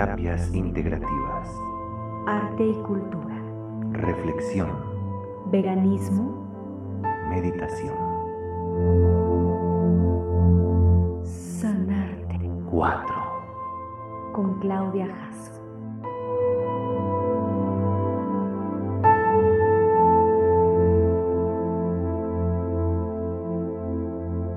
Terapias 0.00 0.54
integrativas. 0.54 1.60
Arte 2.26 2.68
y 2.68 2.74
cultura. 2.84 3.36
Reflexión. 3.92 4.70
Veganismo. 5.50 7.02
Meditación. 7.28 7.94
Sanarte. 11.22 12.40
4. 12.70 13.14
Con 14.32 14.58
Claudia 14.60 15.14
Jasso. 15.14 15.60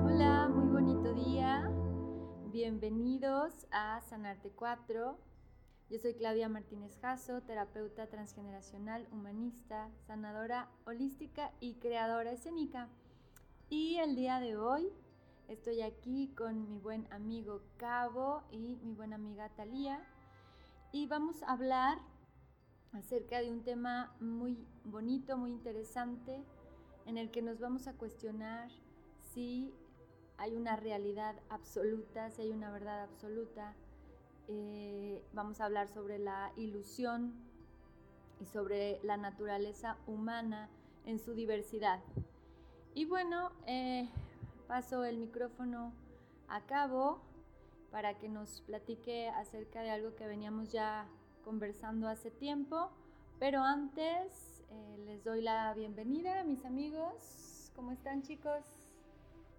Hola, 0.06 0.48
muy 0.48 0.68
bonito 0.68 1.12
día. 1.12 1.70
Bienvenidos 2.50 3.66
a 3.70 4.00
Sanarte 4.00 4.50
4. 4.50 5.18
Yo 5.90 5.98
soy 5.98 6.14
Claudia 6.14 6.48
Martínez 6.48 6.98
Jasso, 7.02 7.42
terapeuta 7.42 8.06
transgeneracional, 8.06 9.06
humanista, 9.12 9.90
sanadora 10.06 10.70
holística 10.86 11.52
y 11.60 11.74
creadora 11.74 12.32
escénica. 12.32 12.88
Y 13.68 13.96
el 13.96 14.16
día 14.16 14.40
de 14.40 14.56
hoy 14.56 14.90
estoy 15.46 15.82
aquí 15.82 16.32
con 16.34 16.70
mi 16.70 16.78
buen 16.78 17.06
amigo 17.12 17.60
Cabo 17.76 18.44
y 18.50 18.76
mi 18.82 18.94
buena 18.94 19.16
amiga 19.16 19.50
Talía 19.50 20.02
y 20.90 21.06
vamos 21.06 21.42
a 21.42 21.52
hablar 21.52 21.98
acerca 22.92 23.42
de 23.42 23.50
un 23.50 23.62
tema 23.62 24.16
muy 24.20 24.66
bonito, 24.84 25.36
muy 25.36 25.50
interesante, 25.50 26.42
en 27.04 27.18
el 27.18 27.30
que 27.30 27.42
nos 27.42 27.60
vamos 27.60 27.88
a 27.88 27.92
cuestionar 27.92 28.70
si 29.34 29.74
hay 30.38 30.56
una 30.56 30.76
realidad 30.76 31.36
absoluta, 31.50 32.30
si 32.30 32.42
hay 32.42 32.52
una 32.52 32.70
verdad 32.70 33.02
absoluta. 33.02 33.76
Eh, 34.48 35.22
vamos 35.32 35.60
a 35.60 35.64
hablar 35.64 35.88
sobre 35.88 36.18
la 36.18 36.52
ilusión 36.56 37.32
y 38.40 38.46
sobre 38.46 39.00
la 39.02 39.16
naturaleza 39.16 39.96
humana 40.06 40.68
en 41.06 41.18
su 41.18 41.34
diversidad. 41.34 42.00
Y 42.94 43.06
bueno, 43.06 43.52
eh, 43.66 44.08
paso 44.68 45.04
el 45.04 45.16
micrófono 45.18 45.92
a 46.48 46.60
Cabo 46.66 47.20
para 47.90 48.18
que 48.18 48.28
nos 48.28 48.60
platique 48.62 49.28
acerca 49.28 49.80
de 49.82 49.90
algo 49.90 50.14
que 50.14 50.26
veníamos 50.26 50.70
ya 50.70 51.06
conversando 51.44 52.08
hace 52.08 52.30
tiempo. 52.30 52.90
Pero 53.38 53.62
antes 53.62 54.62
eh, 54.70 54.98
les 55.06 55.24
doy 55.24 55.42
la 55.42 55.72
bienvenida 55.74 56.40
a 56.40 56.44
mis 56.44 56.64
amigos. 56.64 57.72
¿Cómo 57.74 57.92
están 57.92 58.22
chicos? 58.22 58.64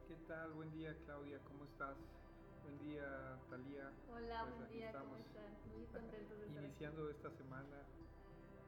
¿Qué 0.08 0.16
tal? 0.28 0.54
Buen 0.54 0.72
día, 0.72 0.96
Claudia, 1.06 1.40
¿cómo 1.48 1.66
estás? 1.66 1.98
Día, 2.86 3.38
Talía. 3.50 3.90
Hola, 4.14 4.44
Pues 4.46 4.56
buen 4.58 4.72
día, 4.72 4.92
¿cómo 4.92 5.18
estamos. 5.18 5.20
están? 5.26 5.72
Muy 5.74 5.86
contentos 5.92 6.40
de 6.40 6.46
estar. 6.46 6.64
Iniciando 6.64 7.10
esta 7.10 7.32
semana, 7.32 7.78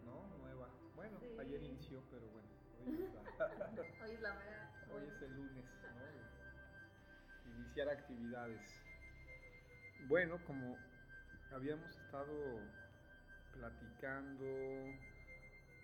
¿no? 0.06 0.38
Nueva. 0.40 0.70
Bueno, 0.96 1.20
Sí. 1.20 1.38
ayer 1.40 1.62
inició, 1.64 2.02
pero 2.10 2.28
bueno, 2.32 2.48
hoy, 2.86 3.04
está- 3.04 3.22
Hoy 4.04 4.12
es 4.12 4.22
la 4.22 4.34
mera. 4.34 4.72
hoy 4.94 5.08
es 5.08 5.22
el 5.22 5.36
lunes, 5.36 5.66
¿no? 7.46 7.52
Iniciar 7.60 7.90
actividades. 7.90 8.82
Bueno, 10.08 10.40
como 10.46 10.78
habíamos 11.52 11.96
estado 11.98 12.60
platicando 13.54 14.46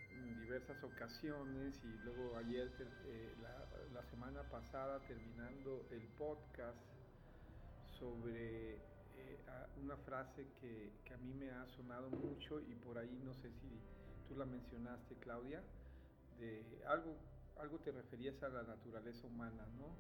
en 0.09 0.41
diversas 0.41 0.83
ocasiones 0.83 1.79
y 1.83 1.87
luego 2.03 2.37
ayer, 2.37 2.71
eh, 3.05 3.35
la, 3.41 3.65
la 3.93 4.03
semana 4.09 4.43
pasada, 4.49 4.99
terminando 5.07 5.85
el 5.91 6.07
podcast 6.17 6.77
sobre 8.03 8.73
eh, 9.15 9.39
una 9.81 9.95
frase 9.95 10.45
que, 10.59 10.91
que 11.05 11.13
a 11.13 11.17
mí 11.17 11.33
me 11.33 11.49
ha 11.51 11.65
sonado 11.67 12.09
mucho 12.09 12.59
y 12.59 12.75
por 12.75 12.97
ahí 12.97 13.17
no 13.23 13.33
sé 13.33 13.49
si 13.49 13.79
tú 14.27 14.35
la 14.35 14.45
mencionaste, 14.45 15.15
Claudia, 15.15 15.63
de 16.37 16.65
algo, 16.85 17.15
algo 17.57 17.79
te 17.79 17.91
referías 17.91 18.43
a 18.43 18.49
la 18.49 18.63
naturaleza 18.63 19.25
humana, 19.27 19.65
¿no? 19.77 19.95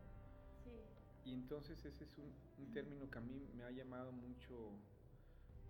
Sí. 0.65 1.29
Y 1.29 1.33
entonces 1.33 1.85
ese 1.85 2.03
es 2.03 2.17
un, 2.17 2.29
un 2.57 2.73
término 2.73 3.09
que 3.09 3.17
a 3.19 3.21
mí 3.21 3.47
me 3.55 3.63
ha 3.63 3.71
llamado 3.71 4.11
mucho, 4.11 4.71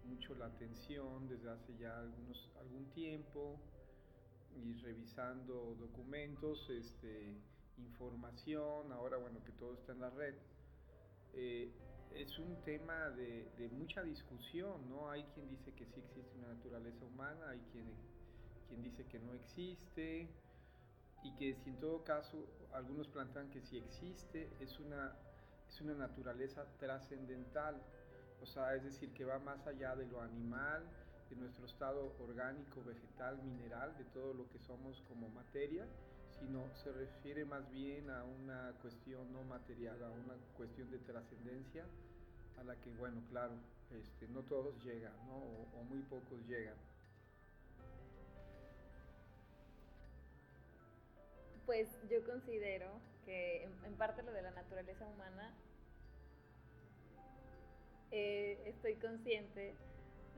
mucho 0.05 0.33
la 0.33 0.47
atención 0.47 1.27
desde 1.27 1.51
hace 1.51 1.77
ya 1.77 1.99
algunos, 1.99 2.49
algún 2.59 2.89
tiempo 2.93 3.59
y 4.55 4.73
revisando 4.81 5.75
documentos, 5.79 6.67
este, 6.71 7.35
información, 7.77 8.91
ahora 8.91 9.17
bueno 9.17 9.43
que 9.43 9.51
todo 9.51 9.75
está 9.75 9.91
en 9.91 9.99
la 9.99 10.09
red. 10.09 10.35
eh, 11.33 11.71
es 12.15 12.37
un 12.39 12.55
tema 12.63 13.09
de, 13.09 13.69
mucha 13.71 14.03
discusión, 14.03 14.89
¿no? 14.89 15.09
Hay 15.09 15.23
quien 15.33 15.49
dice 15.49 15.71
que 15.73 15.85
sí 15.85 15.99
existe 15.99 16.37
una 16.37 16.49
naturaleza 16.49 17.05
humana, 17.05 17.49
hay 17.49 17.59
quien, 17.71 17.85
quien 18.67 18.83
dice 18.83 19.05
que 19.05 19.19
no 19.19 19.33
existe, 19.33 20.27
y 21.23 21.31
que 21.35 21.55
si 21.55 21.69
en 21.69 21.79
todo 21.79 22.03
caso 22.03 22.45
algunos 22.73 23.07
plantean 23.07 23.49
que 23.49 23.61
si 23.61 23.77
existe 23.77 24.49
es 24.59 24.79
una, 24.79 25.15
es 25.69 25.81
una 25.81 25.93
naturaleza 25.93 26.65
trascendental, 26.79 27.81
o 28.41 28.45
sea, 28.45 28.75
es 28.75 28.83
decir, 28.83 29.13
que 29.13 29.23
va 29.23 29.39
más 29.39 29.65
allá 29.67 29.95
de 29.95 30.05
lo 30.05 30.21
animal, 30.21 30.83
de 31.29 31.35
nuestro 31.37 31.65
estado 31.65 32.13
orgánico, 32.19 32.83
vegetal, 32.83 33.41
mineral, 33.43 33.97
de 33.97 34.03
todo 34.05 34.33
lo 34.33 34.49
que 34.49 34.59
somos 34.59 35.01
como 35.07 35.29
materia, 35.29 35.87
sino 36.45 36.67
se 36.83 36.91
refiere 36.91 37.45
más 37.45 37.69
bien 37.71 38.09
a 38.09 38.23
una 38.23 38.73
cuestión 38.81 39.31
no 39.31 39.43
material, 39.43 40.03
a 40.03 40.09
una 40.09 40.35
cuestión 40.57 40.89
de 40.91 40.97
trascendencia, 40.99 41.85
a 42.59 42.63
la 42.63 42.75
que, 42.75 42.89
bueno, 42.91 43.21
claro, 43.29 43.53
este, 43.91 44.27
no 44.27 44.41
todos 44.43 44.75
llegan, 44.83 45.13
¿no? 45.27 45.37
o, 45.37 45.83
muy 45.83 45.99
pocos 46.03 46.39
llegan. 46.47 46.75
Pues 51.65 51.87
yo 52.09 52.23
considero 52.25 52.87
que 53.25 53.63
en, 53.63 53.71
en 53.85 53.93
parte 53.93 54.21
lo 54.21 54.33
de 54.33 54.41
la 54.41 54.51
naturaleza 54.51 55.07
humana, 55.07 55.53
eh, 58.11 58.61
estoy 58.65 58.95
consciente 58.95 59.73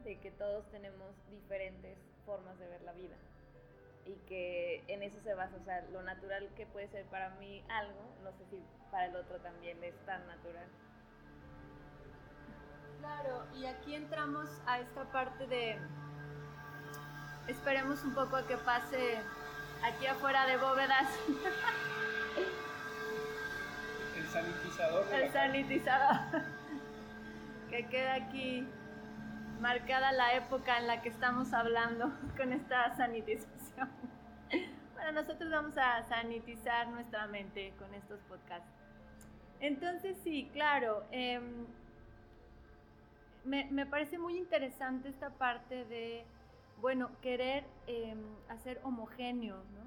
de 0.04 0.20
que 0.20 0.32
todos 0.32 0.70
tenemos 0.70 1.16
diferentes 1.32 1.98
formas 2.26 2.58
de 2.60 2.68
ver 2.68 2.82
la 2.84 2.94
vida 2.94 3.18
y 4.06 4.14
que 4.28 4.84
en 4.88 5.04
eso 5.04 5.18
se 5.24 5.34
basa, 5.34 5.56
o 5.60 5.64
sea, 5.66 5.82
lo 5.92 6.04
natural 6.04 6.48
que 6.56 6.66
puede 6.68 6.88
ser 6.90 7.06
para 7.06 7.30
mí 7.32 7.64
algo, 7.70 8.16
no 8.24 8.32
sé 8.34 8.46
si 8.50 8.64
para 8.92 9.08
el 9.08 9.16
otro 9.16 9.40
también 9.40 9.84
es 9.84 9.96
tan 10.06 10.26
natural. 10.28 10.68
Claro, 13.00 13.46
y 13.56 13.66
aquí 13.66 13.96
entramos 13.96 14.48
a 14.66 14.80
esta 14.80 15.04
parte 15.12 15.48
de. 15.48 15.78
Esperemos 17.48 18.04
un 18.04 18.14
poco 18.16 18.38
a 18.38 18.48
que 18.48 18.58
pase 18.58 19.20
aquí 19.84 20.08
afuera 20.08 20.48
de 20.48 20.58
bóvedas 20.58 21.08
El 24.16 24.28
sanitizador 24.28 25.14
el 25.14 25.32
sanitizador. 25.32 26.42
que 27.70 27.86
queda 27.88 28.16
aquí 28.16 28.68
marcada 29.60 30.12
la 30.12 30.36
época 30.36 30.78
en 30.78 30.88
la 30.88 31.02
que 31.02 31.10
estamos 31.10 31.54
hablando 31.54 32.12
con 32.38 32.54
esta 32.54 32.96
sanitización. 32.96 33.90
Bueno, 34.94 35.22
nosotros 35.22 35.50
vamos 35.52 35.78
a 35.78 36.04
sanitizar 36.08 36.88
nuestra 36.88 37.28
mente 37.28 37.74
con 37.78 37.94
estos 37.94 38.20
podcasts. 38.22 38.68
Entonces, 39.60 40.18
sí, 40.24 40.50
claro, 40.54 41.04
em, 41.12 41.66
me, 43.44 43.66
me 43.72 43.86
parece 43.86 44.18
muy 44.18 44.38
interesante 44.38 45.10
esta 45.10 45.30
parte 45.30 45.86
de, 45.86 46.26
bueno, 46.82 47.10
querer 47.22 47.64
em, 47.88 48.20
hacer 48.50 48.80
homogéneo, 48.84 49.58
¿no? 49.58 49.86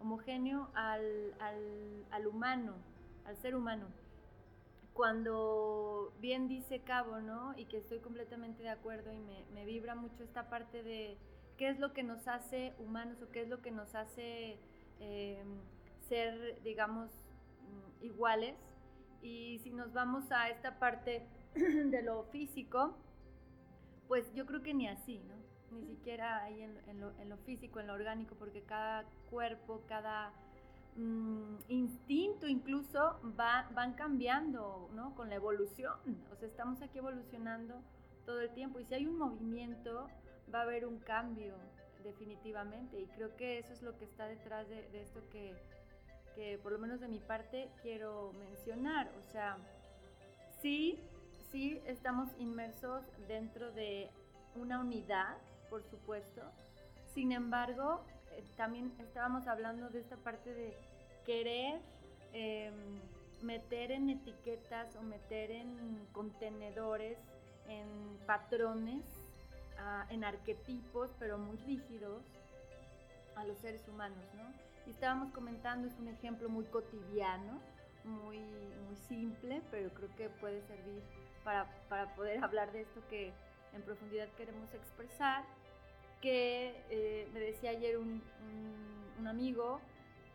Homogéneo 0.00 0.68
al, 0.74 1.34
al, 1.40 2.04
al 2.10 2.26
humano, 2.26 2.74
al 3.26 3.36
ser 3.36 3.54
humano. 3.54 3.86
Cuando 5.00 6.12
bien 6.20 6.46
dice 6.46 6.80
Cabo, 6.80 7.20
¿no? 7.20 7.54
Y 7.56 7.64
que 7.64 7.78
estoy 7.78 8.00
completamente 8.00 8.62
de 8.62 8.68
acuerdo 8.68 9.10
y 9.10 9.18
me, 9.54 9.64
vibra 9.64 9.94
mucho 9.94 10.22
esta 10.22 10.50
parte 10.50 10.82
de 10.82 11.16
qué 11.56 11.70
es 11.70 11.80
lo 11.80 11.94
que 11.94 12.02
nos 12.02 12.28
hace 12.28 12.74
humanos 12.78 13.16
o 13.22 13.30
qué 13.30 13.40
es 13.40 13.48
lo 13.48 13.62
que 13.62 13.70
nos 13.70 13.94
hace 13.94 14.58
eh, 15.00 15.42
ser, 16.06 16.62
digamos, 16.64 17.08
mm, 17.62 18.04
iguales. 18.04 18.56
Y 19.22 19.60
si 19.60 19.70
nos 19.70 19.94
vamos 19.94 20.30
a 20.32 20.50
esta 20.50 20.78
parte 20.78 21.26
de 21.54 22.02
lo 22.02 22.24
físico, 22.24 22.94
pues 24.06 24.30
yo 24.34 24.44
creo 24.44 24.62
que 24.62 24.74
ni 24.74 24.86
así, 24.86 25.18
¿no? 25.20 25.34
Ni 25.78 25.86
siquiera 25.86 26.42
ahí 26.42 26.60
en, 26.60 26.78
en 26.88 27.00
lo, 27.00 27.18
en 27.18 27.30
lo 27.30 27.38
físico, 27.38 27.80
en 27.80 27.86
lo 27.86 27.94
orgánico, 27.94 28.34
porque 28.34 28.64
cada 28.64 29.06
cuerpo, 29.30 29.82
cada 29.88 30.34
mm, 30.96 31.56
instinto 31.68 32.46
incluso 32.46 33.20
va, 33.38 33.68
van 33.74 33.94
cambiando, 33.94 34.88
¿no? 34.94 35.14
Con 35.14 35.28
la 35.28 35.36
evolución. 35.36 35.94
O 36.32 36.36
sea, 36.36 36.48
estamos 36.48 36.82
aquí 36.82 36.98
evolucionando 36.98 37.82
todo 38.26 38.40
el 38.40 38.50
tiempo 38.52 38.80
y 38.80 38.84
si 38.84 38.94
hay 38.94 39.06
un 39.06 39.18
movimiento, 39.18 40.08
va 40.52 40.60
a 40.60 40.62
haber 40.62 40.86
un 40.86 40.98
cambio 40.98 41.54
definitivamente. 42.02 43.00
Y 43.00 43.06
creo 43.06 43.36
que 43.36 43.58
eso 43.58 43.72
es 43.72 43.82
lo 43.82 43.96
que 43.96 44.04
está 44.04 44.26
detrás 44.26 44.68
de, 44.68 44.88
de 44.90 45.02
esto 45.02 45.20
que, 45.30 45.54
que 46.34 46.58
por 46.58 46.72
lo 46.72 46.78
menos 46.78 47.00
de 47.00 47.08
mi 47.08 47.18
parte 47.18 47.70
quiero 47.82 48.32
mencionar. 48.34 49.10
O 49.18 49.30
sea, 49.30 49.58
sí, 50.60 50.98
sí 51.50 51.80
estamos 51.86 52.28
inmersos 52.38 53.02
dentro 53.28 53.72
de 53.72 54.10
una 54.54 54.80
unidad, 54.80 55.36
por 55.68 55.82
supuesto. 55.84 56.42
Sin 57.14 57.32
embargo, 57.32 58.04
también 58.56 58.92
estábamos 58.98 59.46
hablando 59.46 59.88
de 59.90 60.00
esta 60.00 60.16
parte 60.16 60.54
de 60.54 60.76
querer 61.24 61.80
em, 62.32 63.00
meter 63.42 63.90
en 63.92 64.10
etiquetas 64.10 64.94
o 64.96 65.02
meter 65.02 65.50
en 65.50 66.06
contenedores, 66.12 67.18
en 67.66 67.86
patrones, 68.26 69.04
ah, 69.78 70.06
en 70.10 70.24
arquetipos, 70.24 71.10
pero 71.18 71.38
muy 71.38 71.56
rígidos 71.58 72.22
a 73.36 73.44
los 73.44 73.58
seres 73.58 73.86
humanos, 73.88 74.24
¿no? 74.34 74.52
Y 74.86 74.90
estábamos 74.90 75.32
comentando, 75.32 75.88
es 75.88 75.98
un 75.98 76.08
ejemplo 76.08 76.48
muy 76.48 76.64
cotidiano, 76.64 77.60
muy, 78.04 78.38
muy 78.38 78.96
simple, 78.96 79.62
pero 79.70 79.90
creo 79.90 80.14
que 80.16 80.28
puede 80.28 80.62
servir 80.62 81.02
para, 81.44 81.66
para 81.88 82.14
poder 82.14 82.42
hablar 82.44 82.72
de 82.72 82.82
esto 82.82 83.00
que 83.08 83.32
en 83.72 83.82
profundidad 83.82 84.28
queremos 84.36 84.72
expresar, 84.74 85.44
que 86.20 86.84
eh, 86.90 87.28
me 87.32 87.40
decía 87.40 87.70
ayer 87.70 87.96
un, 87.96 88.22
un, 89.18 89.26
amigo, 89.26 89.80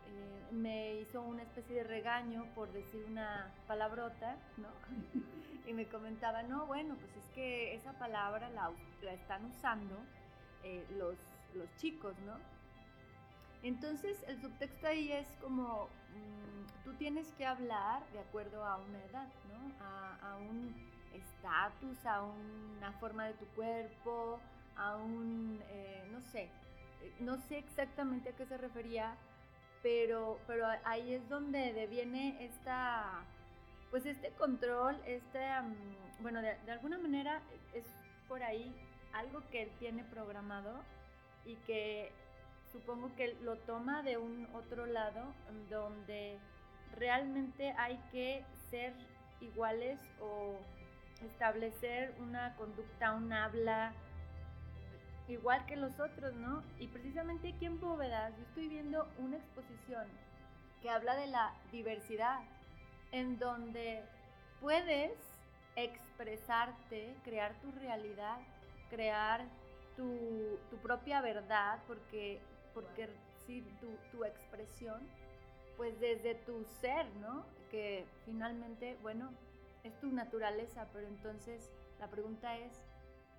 eh, 0.06 0.52
me 0.52 0.94
hizo 0.96 1.20
una 1.22 1.42
especie 1.42 1.76
de 1.76 1.84
regaño 1.84 2.46
por 2.54 2.72
decir 2.72 3.04
una 3.08 3.52
palabrota, 3.66 4.36
¿no? 4.56 4.68
y 5.66 5.72
me 5.72 5.86
comentaba, 5.86 6.42
no, 6.42 6.66
bueno, 6.66 6.96
pues 6.96 7.16
es 7.16 7.28
que 7.34 7.74
esa 7.74 7.92
palabra 7.92 8.48
la, 8.50 8.70
la 9.02 9.12
están 9.12 9.44
usando 9.44 9.96
eh, 10.62 10.84
los, 10.96 11.16
los 11.54 11.74
chicos, 11.76 12.16
¿no? 12.20 12.34
Entonces 13.62 14.22
el 14.28 14.40
subtexto 14.40 14.86
ahí 14.86 15.12
es 15.12 15.28
como, 15.40 15.88
mm, 16.14 16.84
tú 16.84 16.94
tienes 16.94 17.32
que 17.32 17.46
hablar 17.46 18.02
de 18.12 18.20
acuerdo 18.20 18.64
a 18.64 18.76
una 18.76 19.02
edad, 19.04 19.28
¿no? 19.48 19.84
A, 19.84 20.32
a 20.32 20.36
un 20.36 20.74
estatus, 21.12 22.04
a 22.06 22.22
una 22.22 22.92
forma 23.00 23.26
de 23.26 23.34
tu 23.34 23.46
cuerpo, 23.46 24.40
a 24.76 24.96
un, 24.96 25.60
eh, 25.70 26.08
no 26.12 26.20
sé, 26.20 26.42
eh, 27.02 27.14
no 27.20 27.38
sé 27.48 27.58
exactamente 27.58 28.30
a 28.30 28.32
qué 28.32 28.46
se 28.46 28.56
refería, 28.56 29.14
pero, 29.82 30.38
pero 30.46 30.66
ahí 30.84 31.14
es 31.14 31.28
donde 31.28 31.72
deviene 31.72 32.44
esta, 32.44 33.24
pues 33.90 34.06
este 34.06 34.30
control, 34.32 35.00
este, 35.06 35.40
bueno, 36.20 36.42
de, 36.42 36.56
de 36.64 36.72
alguna 36.72 36.98
manera 36.98 37.40
es 37.72 37.84
por 38.28 38.42
ahí 38.42 38.74
algo 39.12 39.42
que 39.50 39.62
él 39.62 39.70
tiene 39.78 40.04
programado 40.04 40.80
y 41.44 41.54
que 41.66 42.10
supongo 42.72 43.14
que 43.16 43.34
lo 43.42 43.56
toma 43.58 44.02
de 44.02 44.18
un 44.18 44.48
otro 44.54 44.86
lado 44.86 45.22
donde 45.70 46.38
realmente 46.96 47.72
hay 47.78 47.98
que 48.10 48.44
ser 48.70 48.92
iguales 49.40 49.98
o 50.20 50.58
establecer 51.24 52.14
una 52.20 52.54
conducta, 52.56 53.12
un 53.12 53.32
habla 53.32 53.92
igual 55.28 55.64
que 55.66 55.76
los 55.76 55.98
otros, 55.98 56.34
¿no? 56.34 56.62
Y 56.78 56.88
precisamente 56.88 57.52
aquí 57.54 57.66
en 57.66 57.80
Bóvedas 57.80 58.36
yo 58.36 58.42
estoy 58.44 58.68
viendo 58.68 59.08
una 59.18 59.36
exposición 59.36 60.06
que 60.80 60.90
habla 60.90 61.16
de 61.16 61.26
la 61.26 61.54
diversidad, 61.72 62.40
en 63.12 63.38
donde 63.38 64.02
puedes 64.60 65.12
expresarte, 65.74 67.16
crear 67.24 67.54
tu 67.60 67.70
realidad, 67.72 68.38
crear 68.90 69.44
tu, 69.96 70.58
tu 70.70 70.76
propia 70.78 71.20
verdad, 71.20 71.80
porque 71.86 72.40
porque 72.76 73.08
sí, 73.46 73.64
tu, 73.80 73.88
tu 74.14 74.22
expresión, 74.22 75.00
pues 75.78 75.98
desde 75.98 76.34
tu 76.34 76.62
ser, 76.78 77.06
¿no? 77.22 77.46
Que 77.70 78.04
finalmente, 78.26 78.98
bueno, 79.00 79.30
es 79.82 79.98
tu 79.98 80.12
naturaleza, 80.12 80.86
pero 80.92 81.06
entonces 81.06 81.70
la 81.98 82.08
pregunta 82.08 82.58
es, 82.58 82.84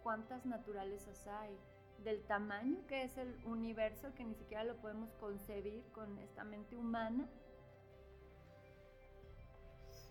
¿cuántas 0.01 0.43
naturalezas 0.43 1.27
hay? 1.27 1.55
Del 2.03 2.23
tamaño 2.23 2.85
que 2.87 3.03
es 3.03 3.17
el 3.17 3.35
universo, 3.45 4.13
que 4.15 4.23
ni 4.23 4.35
siquiera 4.35 4.63
lo 4.63 4.77
podemos 4.77 5.11
concebir 5.15 5.83
con 5.91 6.17
esta 6.19 6.43
mente 6.43 6.75
humana. 6.75 7.27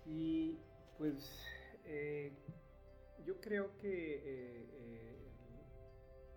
Sí, 0.03 0.59
pues 0.97 1.43
eh, 1.85 2.33
yo 3.25 3.39
creo 3.39 3.77
que 3.77 4.15
eh, 4.15 4.69
eh, 4.73 5.31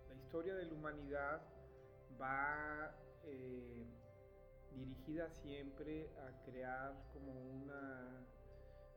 la 0.09 0.15
historia 0.15 0.55
de 0.55 0.65
la 0.65 0.73
humanidad 0.73 1.41
va 2.19 2.95
dirigida 4.71 5.29
siempre 5.29 6.09
a 6.19 6.43
crear 6.43 6.93
como 7.13 7.31
una, 7.31 8.25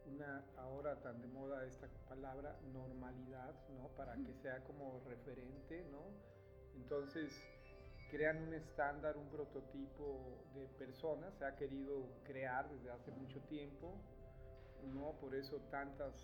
una, 0.07 0.45
ahora 0.57 1.01
tan 1.03 1.21
de 1.21 1.29
moda 1.29 1.65
esta 1.67 1.89
palabra, 2.09 2.59
normalidad, 2.73 3.55
¿no? 3.71 3.89
Para 3.97 4.17
que 4.17 4.35
sea 4.35 4.63
como 4.65 5.03
referente, 5.07 5.85
¿no? 5.91 6.34
Entonces, 6.77 7.33
crean 8.11 8.43
un 8.43 8.55
estándar, 8.55 9.17
un 9.17 9.29
prototipo 9.29 10.45
de 10.55 10.67
persona, 10.79 11.31
se 11.33 11.45
ha 11.45 11.57
querido 11.57 12.07
crear 12.25 12.69
desde 12.71 12.91
hace 12.91 13.11
mucho 13.13 13.41
tiempo, 13.43 13.95
¿no? 14.93 15.13
Por 15.21 15.35
eso 15.35 15.61
tantas 15.71 16.15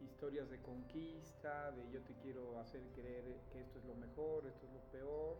historias 0.00 0.50
de 0.50 0.60
conquista, 0.62 1.70
de 1.72 1.90
yo 1.90 2.02
te 2.02 2.14
quiero 2.14 2.58
hacer 2.58 2.82
creer 2.94 3.24
que 3.52 3.60
esto 3.60 3.78
es 3.78 3.84
lo 3.84 3.94
mejor, 3.94 4.46
esto 4.46 4.66
es 4.66 4.72
lo 4.72 4.80
peor, 4.90 5.38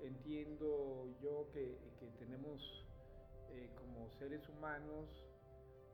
entiendo 0.00 1.08
yo 1.20 1.48
que, 1.52 1.78
tenemos 2.18 2.86
eh, 3.50 3.70
como 3.76 4.10
seres 4.10 4.48
humanos 4.48 5.08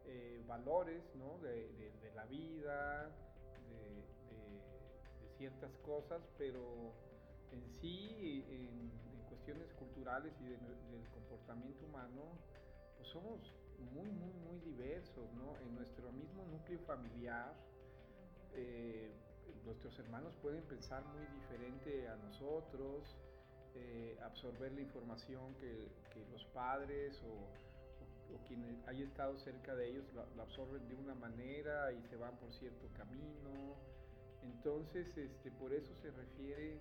eh, 0.07 0.43
valores 0.47 1.03
¿no? 1.15 1.39
de, 1.39 1.93
la 2.15 2.25
vida, 2.27 3.11
de, 3.69 4.05
ciertas 5.39 5.77
cosas, 5.79 6.23
pero 6.39 6.95
en 7.55 7.71
sí, 7.81 8.45
en, 8.51 8.93
cuestiones 9.29 9.73
culturales 9.75 10.33
y 10.41 10.45
del 10.45 11.09
comportamiento 11.13 11.85
humano, 11.87 12.39
pues 12.97 13.09
somos 13.09 13.41
muy, 13.93 14.11
muy, 14.11 14.33
muy 14.33 14.59
diversos, 14.61 15.33
¿no? 15.35 15.59
En 15.61 15.75
nuestro 15.75 16.11
mismo 16.13 16.45
núcleo 16.47 16.79
familiar, 16.87 17.53
eh, 18.55 19.13
nuestros 19.65 19.99
hermanos 19.99 20.35
pueden 20.41 20.63
pensar 20.63 21.05
muy 21.07 21.27
diferente 21.27 22.09
a 22.09 22.17
nosotros, 22.17 23.17
eh, 23.75 24.17
absorber 24.23 24.73
la 24.73 24.81
información 24.81 25.55
que, 25.57 25.91
que 26.13 26.25
los 26.31 26.45
padres 26.47 27.21
o, 27.25 28.35
o, 28.35 28.39
quienes 28.47 28.87
hay 28.87 29.03
estado 29.03 29.37
cerca 29.39 29.75
de 29.75 29.91
ellos 29.91 30.05
la, 30.15 30.43
absorben 30.43 30.89
de 30.89 30.95
una 30.95 31.15
manera 31.15 31.93
y 31.93 32.03
se 32.05 32.17
van 32.17 32.37
por 32.39 32.53
cierto 32.53 32.89
camino. 32.97 33.77
Entonces, 34.43 35.17
este, 35.17 35.51
por 35.53 35.73
eso 35.73 35.95
se 36.03 36.11
refiere 36.11 36.79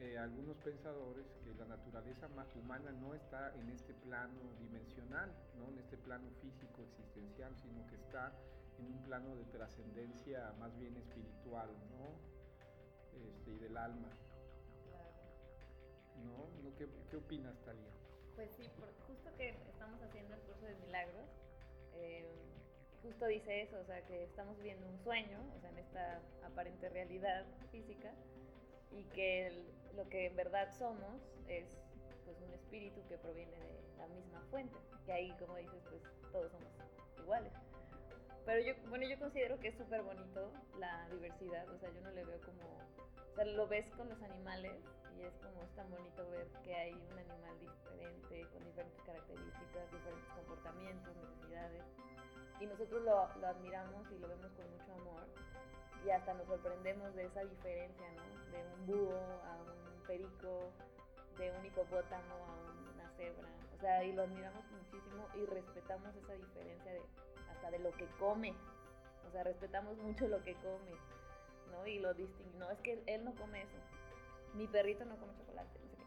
eh, 0.00 0.16
algunos 0.16 0.56
pensadores 0.58 1.26
que 1.44 1.54
la 1.54 1.66
naturaleza 1.66 2.26
humana 2.56 2.90
no 2.92 3.14
está 3.14 3.54
en 3.56 3.68
este 3.68 3.92
plano 3.92 4.40
dimensional, 4.58 5.30
¿no? 5.58 5.68
en 5.68 5.78
este 5.78 5.98
plano 5.98 6.30
físico 6.40 6.82
existencial, 6.84 7.54
sino 7.56 7.86
que 7.86 7.96
está 7.96 8.32
en 8.78 8.86
un 8.86 9.02
plano 9.02 9.36
de 9.36 9.44
trascendencia 9.44 10.54
más 10.58 10.74
bien 10.78 10.96
espiritual 10.96 11.68
¿no? 11.90 12.16
este, 13.12 13.50
y 13.50 13.58
del 13.58 13.76
alma. 13.76 14.08
¿no? 16.24 16.76
¿Qué, 16.78 16.88
qué 17.10 17.16
opinas, 17.16 17.54
Talia? 17.66 17.90
Pues 18.36 18.50
sí, 18.56 18.70
por, 18.78 18.88
justo 19.06 19.30
que 19.36 19.50
estamos 19.68 20.00
haciendo 20.00 20.34
el 20.34 20.40
curso 20.40 20.64
de 20.64 20.74
milagros, 20.76 21.28
eh, 21.92 22.26
justo 23.02 23.26
dice 23.26 23.62
eso, 23.62 23.78
o 23.78 23.84
sea, 23.84 24.00
que 24.06 24.24
estamos 24.24 24.56
viviendo 24.56 24.86
un 24.88 24.98
sueño, 24.98 25.38
o 25.56 25.60
sea, 25.60 25.70
en 25.70 25.78
esta 25.78 26.22
aparente 26.46 26.88
realidad 26.88 27.44
física, 27.70 28.14
y 28.90 29.04
que 29.14 29.64
lo 29.94 30.08
que 30.08 30.26
en 30.26 30.36
verdad 30.36 30.70
somos 30.78 31.20
es 31.48 31.66
pues 32.24 32.40
un 32.40 32.52
espíritu 32.54 33.00
que 33.08 33.18
proviene 33.18 33.56
de 33.58 33.82
la 33.98 34.06
misma 34.08 34.40
fuente, 34.50 34.76
que 35.04 35.12
ahí, 35.12 35.34
como 35.38 35.56
dices, 35.56 35.82
pues 35.88 36.02
todos 36.32 36.50
somos 36.52 36.68
iguales. 37.18 37.52
Pero 38.46 38.60
yo, 38.66 38.88
bueno, 38.88 39.06
yo 39.06 39.18
considero 39.18 39.58
que 39.60 39.68
es 39.68 39.76
súper 39.76 40.02
bonito 40.02 40.50
la 40.78 41.08
diversidad, 41.10 41.68
o 41.68 41.78
sea, 41.78 41.90
yo 41.90 42.00
no 42.00 42.10
le 42.12 42.24
veo 42.24 42.40
como, 42.40 42.62
o 43.30 43.34
sea, 43.34 43.44
lo 43.44 43.66
ves 43.68 43.86
con 43.96 44.08
los 44.08 44.20
animales 44.22 44.72
y 45.16 45.22
es 45.22 45.34
como 45.38 45.62
es 45.62 45.70
tan 45.76 45.90
bonito 45.90 46.28
ver 46.30 46.48
que 46.64 46.74
hay 46.74 46.94
un 46.94 47.18
animal 47.18 47.58
diferente, 47.60 48.46
con 48.52 48.64
diferentes 48.64 49.02
características, 49.02 49.92
diferentes 49.92 50.28
comportamientos, 50.34 51.14
necesidades. 51.16 51.84
Y 52.60 52.66
nosotros 52.66 53.02
lo, 53.02 53.28
lo 53.40 53.46
admiramos 53.46 54.10
y 54.10 54.18
lo 54.18 54.28
vemos 54.28 54.52
con 54.52 54.70
mucho 54.70 54.92
amor 54.94 55.26
y 56.04 56.10
hasta 56.10 56.34
nos 56.34 56.46
sorprendemos 56.46 57.14
de 57.14 57.26
esa 57.26 57.44
diferencia, 57.44 58.06
¿no? 58.12 58.50
De 58.50 58.64
un 58.74 58.86
búho 58.86 59.18
a 59.44 59.56
un 59.56 60.06
perico, 60.06 60.72
de 61.38 61.52
un 61.52 61.66
hipopótamo 61.66 62.34
a 62.34 62.94
una 62.94 63.10
cebra. 63.16 63.48
O 63.76 63.80
sea, 63.80 64.04
y 64.04 64.12
lo 64.12 64.22
admiramos 64.22 64.64
muchísimo 64.70 65.26
y 65.34 65.46
respetamos 65.46 66.14
esa 66.16 66.34
diferencia 66.34 66.92
de 66.92 67.02
hasta 67.50 67.70
de 67.70 67.78
lo 67.78 67.92
que 67.92 68.06
come. 68.18 68.54
O 69.28 69.30
sea, 69.32 69.44
respetamos 69.44 69.96
mucho 69.98 70.28
lo 70.28 70.42
que 70.42 70.54
come, 70.54 70.92
¿no? 71.70 71.86
Y 71.86 71.98
lo 71.98 72.14
distinguimos. 72.14 72.58
No, 72.58 72.70
es 72.70 72.78
que 72.80 73.02
él 73.06 73.24
no 73.24 73.34
come 73.34 73.62
eso 73.62 73.76
mi 74.54 74.66
perrito 74.66 75.04
no 75.04 75.16
come 75.16 75.34
chocolate, 75.36 75.78
no 75.78 75.90
sé 75.90 75.96
qué. 75.96 76.04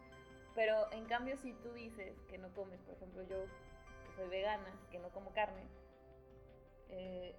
Pero 0.54 0.92
en 0.92 1.04
cambio, 1.06 1.36
si 1.38 1.52
tú 1.54 1.72
dices 1.72 2.14
que 2.28 2.38
no 2.38 2.52
comes, 2.54 2.80
por 2.82 2.94
ejemplo, 2.94 3.22
yo 3.24 3.44
soy 4.16 4.28
vegana, 4.28 4.72
que 4.90 4.98
no 4.98 5.08
como 5.10 5.32
carne, 5.32 5.66
eh, 6.90 7.34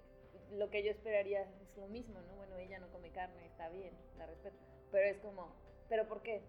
lo 0.52 0.70
que 0.70 0.82
yo 0.82 0.90
esperaría 0.90 1.42
es 1.42 1.76
lo 1.76 1.88
mismo, 1.88 2.20
¿no? 2.22 2.36
Bueno, 2.36 2.56
ella 2.56 2.78
no 2.78 2.90
come 2.90 3.10
carne, 3.10 3.46
está 3.46 3.68
bien, 3.68 3.92
la 4.18 4.26
respeto. 4.26 4.56
pero 4.90 5.06
es 5.08 5.18
como, 5.18 5.52
¿pero 5.88 6.06
por 6.06 6.22
qué? 6.22 6.42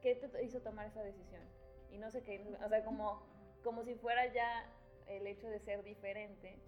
¿Qué 0.00 0.14
te 0.14 0.44
hizo 0.44 0.60
tomar 0.60 0.86
esa 0.86 1.02
decisión? 1.02 1.42
Y 1.90 1.98
no 1.98 2.10
sé 2.10 2.22
qué, 2.22 2.40
o 2.64 2.68
sea, 2.68 2.84
como, 2.84 3.22
como 3.62 3.84
si 3.84 3.94
fuera 3.94 4.32
ya 4.32 4.66
el 5.06 5.26
hecho 5.26 5.48
de 5.48 5.58
ser 5.60 5.82
diferente, 5.82 6.58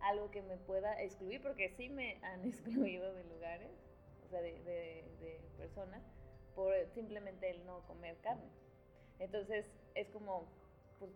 algo 0.00 0.30
que 0.30 0.42
me 0.42 0.56
pueda 0.56 1.00
excluir, 1.00 1.40
porque 1.40 1.70
sí 1.76 1.88
me 1.88 2.18
han 2.24 2.44
excluido 2.48 3.12
de 3.14 3.24
lugares, 3.24 3.70
o 4.26 4.28
sea, 4.28 4.40
de, 4.40 4.52
de, 4.64 5.04
de 5.20 5.40
personas, 5.56 6.02
por 6.54 6.74
simplemente 6.94 7.50
el 7.50 7.64
no 7.64 7.86
comer 7.86 8.16
carne. 8.18 8.50
Entonces 9.18 9.66
es 9.94 10.08
como, 10.08 10.46
pues 10.98 11.12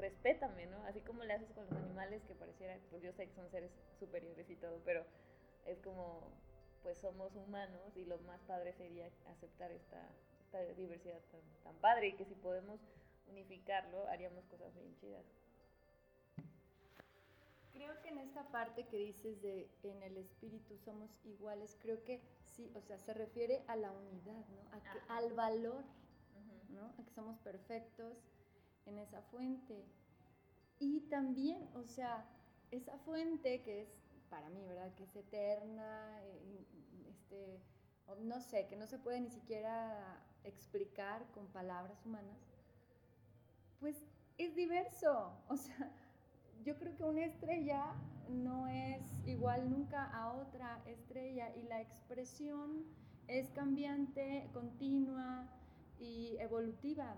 respétame, 0.00 0.66
¿no? 0.66 0.84
Así 0.86 1.00
como 1.00 1.24
le 1.24 1.34
haces 1.34 1.50
con 1.52 1.64
los 1.64 1.72
animales 1.74 2.22
que 2.24 2.34
pareciera, 2.34 2.78
pues 2.90 3.02
yo 3.02 3.12
sé 3.12 3.26
que 3.26 3.34
son 3.34 3.50
seres 3.50 3.70
superiores 3.98 4.48
y 4.48 4.56
todo, 4.56 4.80
pero 4.84 5.04
es 5.66 5.78
como, 5.80 6.20
pues 6.82 6.98
somos 6.98 7.34
humanos 7.36 7.96
y 7.96 8.04
lo 8.04 8.18
más 8.20 8.40
padre 8.42 8.72
sería 8.72 9.08
aceptar 9.26 9.70
esta, 9.70 10.08
esta 10.40 10.62
diversidad 10.74 11.20
tan, 11.30 11.40
tan 11.62 11.76
padre 11.76 12.08
y 12.08 12.12
que 12.14 12.24
si 12.24 12.34
podemos 12.34 12.80
unificarlo 13.28 14.06
haríamos 14.08 14.44
cosas 14.46 14.74
bien 14.74 14.94
chidas. 14.96 15.24
Creo 17.72 18.00
que 18.02 18.08
en 18.08 18.18
esta 18.18 18.42
parte 18.50 18.86
que 18.88 18.98
dices 18.98 19.40
de 19.40 19.70
en 19.84 20.02
el 20.02 20.16
espíritu 20.16 20.76
somos 20.78 21.10
iguales, 21.24 21.78
creo 21.80 22.02
que 22.04 22.20
sí, 22.44 22.70
o 22.74 22.80
sea, 22.82 22.98
se 22.98 23.14
refiere 23.14 23.62
a 23.68 23.76
la 23.76 23.92
unidad, 23.92 24.44
¿no? 24.48 24.76
A 24.76 24.80
que, 24.80 24.98
al 25.08 25.32
valor. 25.32 25.84
¿no? 26.70 26.86
A 26.98 27.04
que 27.04 27.10
somos 27.10 27.38
perfectos 27.38 28.16
en 28.86 28.98
esa 28.98 29.22
fuente. 29.22 29.84
Y 30.78 31.00
también, 31.02 31.68
o 31.74 31.84
sea, 31.84 32.26
esa 32.70 32.96
fuente 32.98 33.62
que 33.62 33.82
es 33.82 33.88
para 34.28 34.48
mí, 34.48 34.64
¿verdad? 34.64 34.94
Que 34.94 35.04
es 35.04 35.16
eterna, 35.16 36.20
eh, 36.22 36.66
este, 37.08 37.60
no 38.20 38.40
sé, 38.40 38.66
que 38.68 38.76
no 38.76 38.86
se 38.86 38.98
puede 38.98 39.20
ni 39.20 39.30
siquiera 39.30 40.20
explicar 40.44 41.30
con 41.32 41.46
palabras 41.48 42.04
humanas, 42.06 42.38
pues 43.78 44.04
es 44.38 44.54
diverso. 44.54 45.32
O 45.48 45.56
sea, 45.56 45.90
yo 46.64 46.76
creo 46.76 46.96
que 46.96 47.04
una 47.04 47.24
estrella 47.24 47.94
no 48.28 48.68
es 48.68 49.02
igual 49.26 49.70
nunca 49.70 50.04
a 50.10 50.32
otra 50.32 50.80
estrella 50.86 51.54
y 51.56 51.62
la 51.64 51.80
expresión 51.80 52.84
es 53.28 53.50
cambiante, 53.50 54.48
continua 54.52 55.48
y 55.98 56.36
evolutiva. 56.38 57.14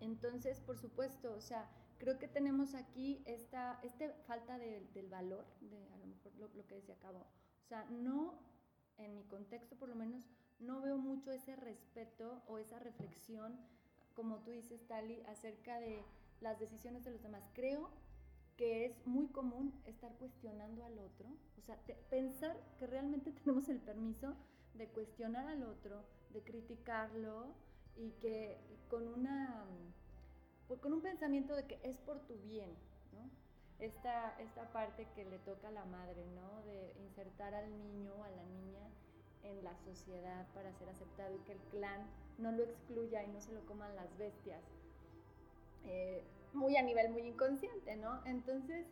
Entonces, 0.00 0.60
por 0.60 0.78
supuesto, 0.78 1.34
o 1.34 1.40
sea, 1.40 1.68
creo 1.98 2.18
que 2.18 2.28
tenemos 2.28 2.74
aquí 2.74 3.22
esta, 3.26 3.78
este 3.82 4.10
falta 4.26 4.58
de- 4.58 4.86
del 4.94 5.08
valor, 5.08 5.44
de 5.60 5.86
a 5.92 5.96
lo 5.98 6.06
mejor 6.06 6.34
lo, 6.36 6.48
lo 6.54 6.66
que 6.66 6.76
decía 6.76 6.96
Cabo. 7.00 7.20
O 7.64 7.66
sea, 7.68 7.84
no, 7.90 8.38
en 8.98 9.14
mi 9.14 9.24
contexto 9.24 9.76
por 9.76 9.88
lo 9.88 9.94
menos, 9.94 10.28
no 10.58 10.80
veo 10.82 10.98
mucho 10.98 11.32
ese 11.32 11.56
respeto 11.56 12.42
o 12.46 12.58
esa 12.58 12.78
reflexión, 12.78 13.58
como 14.14 14.38
tú 14.42 14.50
dices, 14.50 14.86
Tali, 14.86 15.22
acerca 15.26 15.78
de 15.80 16.02
las 16.40 16.58
decisiones 16.58 17.04
de 17.04 17.10
los 17.12 17.22
demás. 17.22 17.42
Creo 17.54 17.90
que 18.56 18.84
es 18.84 19.06
muy 19.06 19.28
común 19.28 19.72
estar 19.86 20.12
cuestionando 20.18 20.84
al 20.84 20.98
otro, 20.98 21.28
o 21.58 21.62
sea, 21.62 21.76
te- 21.86 21.94
pensar 22.10 22.56
que 22.78 22.86
realmente 22.86 23.32
tenemos 23.44 23.68
el 23.68 23.80
permiso 23.80 24.36
de 24.74 24.88
cuestionar 24.88 25.46
al 25.46 25.62
otro, 25.62 26.04
de 26.30 26.42
criticarlo 26.42 27.54
y 27.96 28.10
que 28.20 28.58
con 28.88 29.06
una 29.06 29.64
pues, 30.70 30.80
con 30.80 30.92
un 30.92 31.00
pensamiento 31.00 31.56
de 31.56 31.64
que 31.64 31.80
es 31.82 31.98
por 31.98 32.20
tu 32.20 32.34
bien. 32.44 32.70
Esta, 33.80 34.38
esta 34.38 34.70
parte 34.72 35.08
que 35.16 35.24
le 35.24 35.38
toca 35.38 35.68
a 35.68 35.70
la 35.72 35.86
madre, 35.86 36.24
¿no? 36.34 36.62
De 36.66 36.92
insertar 37.00 37.54
al 37.54 37.70
niño 37.76 38.12
o 38.14 38.22
a 38.22 38.30
la 38.30 38.44
niña 38.44 38.86
en 39.42 39.64
la 39.64 39.74
sociedad 39.78 40.46
para 40.54 40.72
ser 40.74 40.90
aceptado 40.90 41.34
y 41.34 41.38
que 41.40 41.52
el 41.52 41.58
clan 41.70 42.06
no 42.38 42.52
lo 42.52 42.62
excluya 42.62 43.24
y 43.24 43.28
no 43.28 43.40
se 43.40 43.52
lo 43.52 43.64
coman 43.66 43.96
las 43.96 44.16
bestias. 44.18 44.62
Eh, 45.86 46.22
muy 46.52 46.76
a 46.76 46.82
nivel 46.82 47.10
muy 47.10 47.22
inconsciente, 47.22 47.96
¿no? 47.96 48.24
Entonces, 48.26 48.86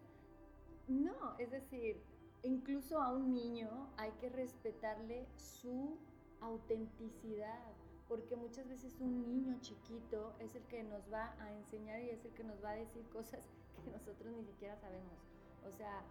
no, 0.88 1.38
es 1.38 1.50
decir, 1.50 2.02
incluso 2.43 3.00
a 3.00 3.12
un 3.12 3.35
niño 3.35 3.90
hay 3.99 4.11
que 4.21 4.31
respetarle 4.31 5.26
su 5.37 5.97
autenticidad, 6.40 7.73
porque 8.09 8.37
muchas 8.37 8.67
veces 8.69 8.97
un 9.00 9.21
niño 9.21 9.59
chiquito 9.61 10.35
es 10.41 10.55
el 10.55 10.62
que 10.65 10.83
nos 10.83 11.03
va 11.12 11.35
a 11.41 11.53
enseñar 11.53 12.00
y 12.00 12.11
es 12.11 12.25
el 12.25 12.33
que 12.33 12.43
nos 12.43 12.62
va 12.65 12.71
a 12.71 12.77
decir 12.77 13.07
cosas 13.11 13.41
que 13.85 13.91
nosotros 13.91 14.35
ni 14.35 14.45
siquiera 14.45 14.77
sabemos. 14.77 15.19
O 15.67 15.77
sea, 15.77 16.03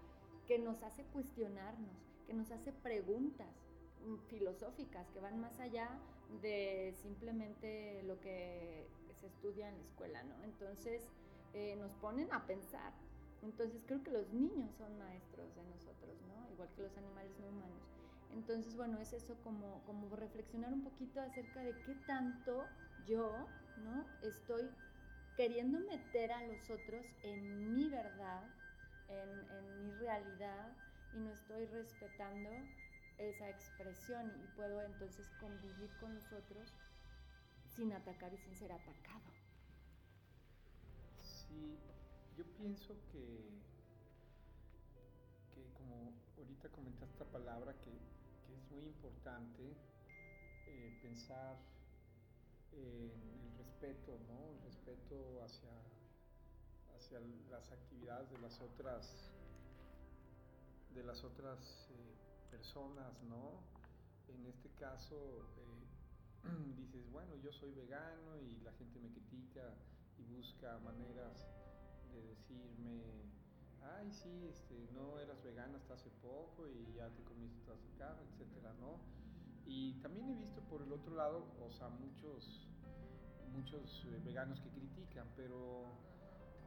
que 0.48 0.60
nos 0.60 0.82
hace 0.84 1.04
cuestionarnos, 1.06 1.98
que 2.25 2.34
nos 2.34 2.51
hace 2.51 2.72
preguntas 2.72 3.48
mm, 4.06 4.18
filosóficas 4.27 5.10
que 5.10 5.20
van 5.20 5.39
más 5.39 5.60
allá 5.60 5.89
de 6.42 6.94
simplemente 7.01 8.04
lo 8.04 8.20
que 8.20 8.88
se 9.20 9.27
estudia 9.27 9.70
en 9.70 9.77
la 9.77 9.84
escuela, 9.84 10.24
¿no? 10.24 10.44
Entonces, 10.44 11.10
eh, 11.54 11.75
nos 11.77 11.92
ponen 11.96 12.32
a 12.32 12.46
pensar. 12.46 12.94
Entonces, 13.42 13.82
creo 13.88 14.04
que 14.04 14.12
los 14.12 14.30
niños 14.32 14.74
son 14.75 14.98
maestros 15.00 15.56
de 15.56 15.63
nosotros, 15.63 16.16
¿no? 16.27 16.51
Igual 16.51 16.70
que 16.75 16.84
los 16.84 16.98
animales 16.98 17.32
no 17.39 17.48
humanos. 17.48 17.97
Entonces, 18.34 18.75
bueno, 18.75 19.00
es 19.00 19.13
eso 19.13 19.36
como, 19.43 19.84
como 19.86 20.15
reflexionar 20.15 20.74
un 20.74 20.84
poquito 20.84 21.22
acerca 21.22 21.62
de 21.63 21.74
qué 21.81 21.96
tanto 22.05 22.67
yo, 23.05 23.48
¿no? 23.84 24.05
Estoy 24.22 24.69
queriendo 25.38 25.79
meter 25.79 26.31
a 26.31 26.41
los 26.48 26.69
otros 26.72 27.05
en 27.22 27.74
mi 27.74 27.89
verdad, 27.89 28.43
en, 29.07 29.86
mi 29.86 29.91
realidad, 29.93 30.75
y 31.13 31.19
no 31.19 31.31
estoy 31.31 31.65
respetando 31.67 32.50
esa 33.19 33.50
expresión 33.50 34.31
y 34.43 34.48
puedo 34.55 34.81
entonces 34.81 35.31
convivir 35.39 35.91
con 36.00 36.13
los 36.13 36.31
otros 36.34 36.74
sin 37.75 37.93
atacar 37.93 38.34
y 38.34 38.38
sin 38.38 38.55
ser 38.55 38.72
atacado. 38.72 39.31
Sí, 41.15 41.77
yo 42.36 42.43
pienso 42.55 42.96
que, 43.12 43.62
que 45.53 45.72
como 45.74 46.13
ahorita 46.38 46.69
comentaste 46.69 47.13
esta 47.13 47.25
palabra 47.25 47.74
que 47.81 47.91
muy 48.71 48.83
importante 48.86 49.63
eh, 50.67 51.00
pensar 51.01 51.57
en 52.71 53.12
el 53.12 53.57
respeto, 53.57 54.19
¿no? 54.27 54.50
El 54.51 54.62
respeto 54.63 55.41
hacia, 55.43 55.71
hacia 56.95 57.19
las 57.50 57.71
actividades 57.71 58.29
de 58.31 58.39
las 58.39 58.59
otras 58.62 59.31
de 60.93 61.03
las 61.03 61.24
otras 61.24 61.88
eh, 61.91 62.15
personas, 62.50 63.21
¿no? 63.24 63.62
En 64.27 64.45
este 64.47 64.69
caso 64.79 65.45
eh, 65.57 66.47
dices, 66.75 67.09
bueno, 67.12 67.36
yo 67.36 67.51
soy 67.51 67.71
vegano 67.71 68.39
y 68.41 68.59
la 68.62 68.71
gente 68.74 69.00
me 69.00 69.12
critica 69.12 69.75
y 70.17 70.24
busca 70.24 70.79
maneras 70.79 71.47
de 72.12 72.21
decirme, 72.24 73.03
ay, 73.96 74.12
sí, 74.12 74.48
este, 74.50 74.88
no 74.94 75.20
eras 75.20 75.41
vegana 75.44 75.77
hasta 75.77 75.94
hace 75.94 76.10
poco 76.22 76.67
y 76.67 76.94
ya 76.96 77.10
te 77.10 77.24
comiste 77.24 77.60
toda 77.65 77.77
esa 77.77 77.98
carne, 77.98 78.24
etcétera, 78.32 78.74
¿no? 78.79 79.00
Y 79.65 79.94
también 80.01 80.29
he 80.29 80.36
visto 80.36 80.62
por 80.62 80.82
el 80.82 80.91
otro 80.91 81.15
lado, 81.15 81.46
o 81.62 81.72
sea, 81.72 81.89
muchos, 81.89 82.67
muchos 83.51 84.06
eh, 84.08 84.22
veganos 84.24 84.62
que 84.62 84.70
critican, 84.70 85.27
pero 85.36 85.86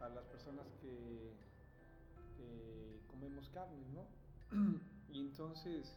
a 0.00 0.08
las 0.08 0.24
personas 0.26 0.66
que, 0.80 1.34
que 2.36 3.00
comemos 3.08 3.48
carne, 3.50 3.84
¿no? 3.92 4.06
y 5.12 5.20
entonces 5.20 5.96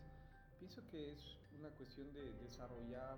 pienso 0.59 0.85
que 0.87 1.11
es 1.11 1.37
una 1.59 1.69
cuestión 1.71 2.11
de 2.13 2.33
desarrollar 2.33 3.17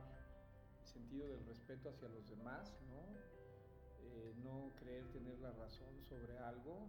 el 0.82 0.88
sentido 0.88 1.28
del 1.28 1.46
respeto 1.46 1.90
hacia 1.90 2.08
los 2.10 2.28
demás, 2.28 2.76
¿no? 2.88 3.06
Eh, 4.02 4.34
no 4.44 4.72
creer 4.80 5.06
tener 5.12 5.38
la 5.40 5.52
razón 5.52 6.02
sobre 6.10 6.38
algo. 6.40 6.88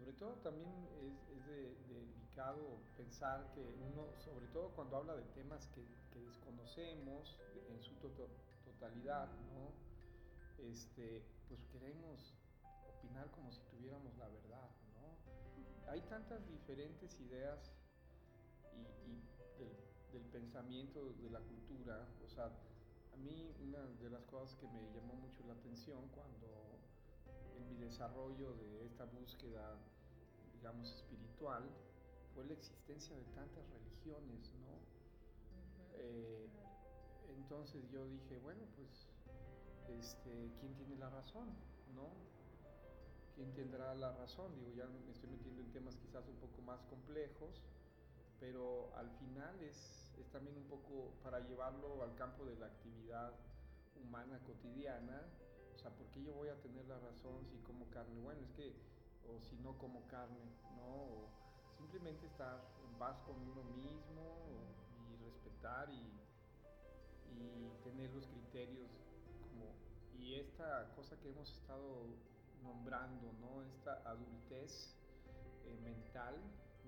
Sobre 0.00 0.14
todo 0.14 0.32
también 0.36 0.72
es, 1.04 1.12
es 1.36 1.46
de, 1.46 1.76
delicado 1.92 2.80
pensar 2.96 3.52
que 3.52 3.60
uno, 3.60 4.08
sobre 4.16 4.46
todo 4.46 4.70
cuando 4.70 4.96
habla 4.96 5.14
de 5.14 5.24
temas 5.34 5.68
que, 5.74 5.84
desconocemos 6.20 7.36
en 7.68 7.82
su 7.82 7.94
to 7.96 8.08
totalidad, 8.64 9.28
¿no? 9.52 9.72
Este, 10.64 11.22
pues 11.48 11.60
queremos 11.66 12.34
opinar 12.96 13.30
como 13.30 13.52
si 13.52 13.60
tuviéramos 13.70 14.16
la 14.16 14.28
verdad, 14.28 14.70
¿no? 14.94 15.90
Hay 15.92 16.00
tantas 16.08 16.48
diferentes 16.48 17.20
ideas 17.20 17.72
y, 19.06 19.20
del, 19.58 19.76
del 20.12 20.30
pensamiento, 20.30 21.12
de 21.20 21.28
la 21.28 21.40
cultura, 21.40 22.08
o 22.24 22.28
sea, 22.28 22.46
a 22.46 23.16
mí 23.18 23.52
una 23.60 23.80
de 24.00 24.08
las 24.08 24.24
cosas 24.24 24.54
que 24.56 24.66
me 24.68 24.82
llamó 24.94 25.14
mucho 25.14 25.44
la 25.46 25.52
atención 25.52 26.08
cuando 26.14 26.79
desarrollo 27.80 28.54
de 28.54 28.86
esta 28.86 29.04
búsqueda, 29.04 29.76
digamos, 30.54 30.92
espiritual, 30.92 31.64
fue 32.34 32.44
la 32.44 32.54
existencia 32.54 33.16
de 33.16 33.24
tantas 33.34 33.64
religiones, 33.70 34.52
¿no? 34.60 34.78
Eh, 35.94 36.48
entonces 37.36 37.88
yo 37.90 38.06
dije, 38.06 38.38
bueno, 38.38 38.62
pues, 38.76 39.08
este, 39.98 40.52
¿quién 40.60 40.74
tiene 40.74 40.96
la 40.96 41.10
razón, 41.10 41.48
no? 41.94 42.08
¿Quién 43.34 43.52
tendrá 43.54 43.94
la 43.94 44.12
razón? 44.12 44.54
Digo, 44.54 44.70
ya 44.72 44.86
me 44.86 45.10
estoy 45.10 45.30
metiendo 45.30 45.62
en 45.62 45.72
temas 45.72 45.96
quizás 45.96 46.26
un 46.28 46.36
poco 46.36 46.62
más 46.62 46.82
complejos, 46.84 47.62
pero 48.38 48.94
al 48.96 49.10
final 49.18 49.60
es, 49.62 50.12
es 50.18 50.30
también 50.30 50.56
un 50.56 50.64
poco 50.64 51.12
para 51.22 51.40
llevarlo 51.40 52.02
al 52.02 52.14
campo 52.14 52.44
de 52.44 52.56
la 52.56 52.66
actividad 52.66 53.32
humana 54.02 54.38
cotidiana. 54.46 55.22
O 55.80 55.82
sea, 55.82 55.90
¿por 55.92 56.06
qué 56.08 56.22
yo 56.22 56.34
voy 56.34 56.50
a 56.50 56.60
tener 56.60 56.84
la 56.84 56.98
razón 56.98 57.42
si 57.46 57.56
como 57.60 57.88
carne? 57.88 58.20
Bueno, 58.20 58.42
es 58.42 58.50
que, 58.50 58.74
o 59.26 59.40
si 59.40 59.56
no 59.56 59.78
como 59.78 60.06
carne, 60.08 60.44
¿no? 60.76 60.84
O 60.84 61.28
simplemente 61.78 62.26
estar 62.26 62.60
en 62.84 62.98
paz 62.98 63.18
con 63.22 63.36
uno 63.36 63.64
mismo 63.64 64.60
y 65.08 65.24
respetar 65.24 65.88
y, 65.88 66.20
y 67.32 67.70
tener 67.82 68.12
los 68.12 68.26
criterios 68.26 68.90
como... 69.40 69.72
Y 70.18 70.34
esta 70.34 70.92
cosa 70.96 71.18
que 71.18 71.30
hemos 71.30 71.50
estado 71.50 72.08
nombrando, 72.62 73.32
¿no? 73.40 73.62
Esta 73.62 74.02
adultez 74.04 74.94
eh, 75.64 75.78
mental, 75.82 76.36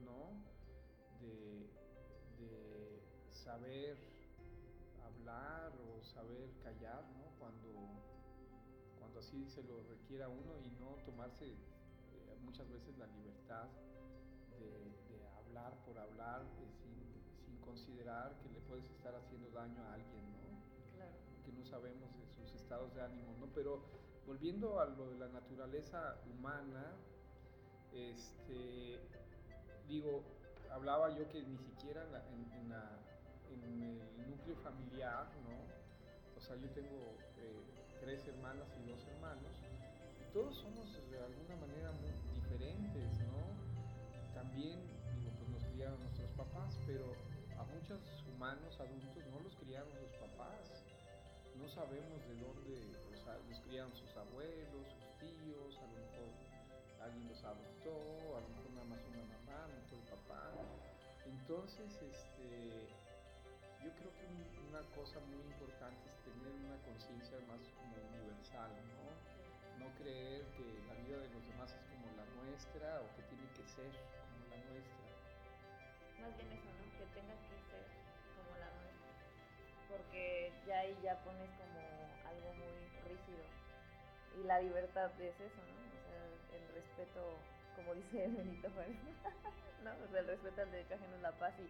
¿no? 0.04 0.34
De, 1.18 1.66
de 2.38 3.00
saber 3.30 3.96
hablar 5.02 5.72
o 5.80 6.04
saber 6.04 6.50
callar, 6.62 7.02
¿no? 7.16 7.24
Cuando, 7.38 7.70
cuando 7.70 8.11
así 9.22 9.46
se 9.46 9.62
lo 9.62 9.80
requiera 9.84 10.28
uno 10.28 10.58
y 10.58 10.68
no 10.82 10.96
tomarse 11.06 11.46
eh, 11.46 12.36
muchas 12.44 12.68
veces 12.68 12.98
la 12.98 13.06
libertad 13.06 13.68
de, 14.58 14.66
de 15.08 15.28
hablar 15.38 15.72
por 15.86 15.96
hablar 15.96 16.42
eh, 16.42 16.72
sin, 16.82 17.46
sin, 17.46 17.56
considerar 17.60 18.36
que 18.42 18.48
le 18.50 18.58
puedes 18.62 18.84
estar 18.90 19.14
haciendo 19.14 19.48
daño 19.50 19.80
a 19.84 19.94
alguien, 19.94 20.24
¿no? 20.42 20.96
Claro. 20.96 21.12
Que 21.44 21.52
no 21.52 21.64
sabemos 21.64 22.10
de 22.18 22.26
sus 22.34 22.52
estados 22.56 22.92
de 22.96 23.02
ánimo, 23.02 23.32
¿no? 23.38 23.46
Pero 23.54 23.84
volviendo 24.26 24.80
a 24.80 24.86
lo 24.86 25.08
de 25.10 25.18
la 25.18 25.28
naturaleza 25.28 26.16
humana, 26.28 26.84
este, 27.92 28.98
digo, 29.86 30.24
hablaba 30.72 31.16
yo 31.16 31.28
que 31.28 31.44
ni 31.44 31.58
siquiera 31.58 32.02
en, 32.02 32.12
la, 32.12 32.26
en, 32.28 32.52
en, 32.54 32.68
la, 32.70 32.98
en, 33.52 33.62
el 33.62 34.30
núcleo 34.30 34.56
familiar, 34.56 35.28
¿no? 35.44 36.36
O 36.36 36.40
sea, 36.40 36.56
yo 36.56 36.68
tengo 36.70 37.16
eh, 37.38 37.71
tres 38.02 38.26
hermanas 38.26 38.66
y 38.82 38.90
dos 38.90 38.98
hermanos, 39.14 39.54
y 40.18 40.32
todos 40.34 40.56
somos 40.58 40.90
de 41.08 41.18
alguna 41.22 41.54
manera 41.54 41.92
muy 42.02 42.10
diferentes, 42.34 43.14
¿no? 43.30 43.46
También, 44.34 44.82
digo, 45.14 45.30
pues 45.38 45.48
nos 45.50 45.64
criaron 45.70 46.00
nuestros 46.00 46.30
papás, 46.34 46.74
pero 46.84 47.14
a 47.54 47.62
muchos 47.62 48.02
humanos 48.26 48.74
adultos 48.80 49.22
no 49.30 49.38
los 49.38 49.54
criaron 49.54 49.88
sus 49.94 50.10
papás. 50.18 50.82
No 51.54 51.68
sabemos 51.68 52.18
de 52.26 52.34
dónde, 52.42 52.74
los 53.48 53.60
criaron 53.60 53.94
sus 53.94 54.10
abuelos, 54.16 54.82
sus 54.90 55.06
tíos, 55.22 55.78
a 55.78 55.86
lo 55.86 55.94
mejor 56.02 56.30
alguien 57.06 57.28
los 57.28 57.44
adoptó, 57.44 57.94
a 58.34 58.40
lo 58.42 58.48
mejor 58.50 58.70
nada 58.74 58.86
más 58.86 59.00
una 59.14 59.22
mamá, 59.30 59.68
lo 59.70 59.78
mejor 59.78 59.98
el 60.02 60.08
papá. 60.10 60.50
Entonces, 61.24 62.02
este, 62.02 62.88
yo 63.78 63.94
creo 63.94 64.10
que 64.18 64.21
una 64.72 64.80
cosa 64.96 65.20
muy 65.28 65.44
importante 65.52 66.00
es 66.08 66.16
tener 66.24 66.48
una 66.64 66.80
conciencia 66.88 67.36
más 67.44 67.60
como 67.76 67.92
universal, 68.08 68.72
¿no? 68.96 69.84
No 69.84 69.92
creer 70.00 70.48
que 70.56 70.64
la 70.88 70.96
vida 70.96 71.20
de 71.20 71.28
los 71.28 71.44
demás 71.44 71.68
es 71.76 71.84
como 71.92 72.08
la 72.16 72.24
nuestra 72.40 73.04
o 73.04 73.06
que 73.12 73.22
tiene 73.28 73.44
que 73.52 73.68
ser 73.68 73.92
como 73.92 74.48
la 74.48 74.56
nuestra. 74.72 75.04
Más 76.24 76.32
bien 76.40 76.56
eso, 76.56 76.72
¿no? 76.72 76.88
Que 76.96 77.04
tenga 77.12 77.36
que 77.52 77.56
ser 77.68 77.84
como 78.32 78.48
la 78.56 78.72
nuestra. 78.80 79.12
Porque 79.92 80.52
ya 80.64 80.78
ahí 80.80 80.96
ya 81.04 81.20
pones 81.20 81.52
como 81.60 81.80
algo 82.24 82.48
muy 82.56 82.72
rígido. 83.12 83.44
Y 84.40 84.48
la 84.48 84.56
libertad 84.56 85.12
es 85.20 85.36
eso, 85.36 85.60
¿no? 85.68 85.76
O 85.84 86.00
sea, 86.00 86.24
el 86.56 86.64
respeto, 86.72 87.20
como 87.76 87.92
dice 87.92 88.24
Benito 88.24 88.70
Juárez, 88.72 88.96
¿no? 89.84 89.92
O 90.00 90.08
sea, 90.08 90.20
el 90.20 90.28
respeto 90.32 90.62
al 90.62 90.72
derecho 90.72 90.94
ajeno 90.94 91.16
es 91.16 91.20
la 91.20 91.36
paz 91.36 91.52
y, 91.60 91.68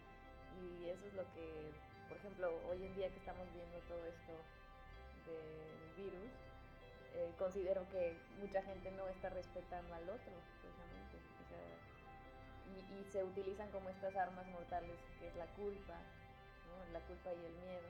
y 0.63 0.89
eso 0.89 1.05
es 1.05 1.15
lo 1.15 1.27
que, 1.35 1.75
por 2.09 2.17
ejemplo, 2.17 2.53
hoy 2.69 2.85
en 2.85 2.95
día 2.95 3.09
que 3.11 3.19
estamos 3.19 3.47
viendo 3.53 3.79
todo 3.89 4.05
esto 4.07 4.33
del 5.27 6.05
virus, 6.05 6.31
eh, 7.15 7.33
considero 7.39 7.89
que 7.91 8.17
mucha 8.41 8.63
gente 8.63 8.91
no 8.93 9.07
está 9.09 9.29
respetando 9.31 9.95
al 9.95 10.09
otro, 10.09 10.33
precisamente. 10.61 11.17
O 11.41 11.45
sea, 11.49 11.61
y, 12.73 13.05
se 13.13 13.25
utilizan 13.25 13.71
como 13.71 13.91
estas 13.91 14.17
armas 14.17 14.47
mortales, 14.49 14.97
que 15.19 15.29
es 15.29 15.37
la 15.37 15.47
culpa, 15.55 15.99
la 16.93 17.01
culpa 17.01 17.31
y 17.35 17.45
el 17.45 17.53
miedo, 17.61 17.89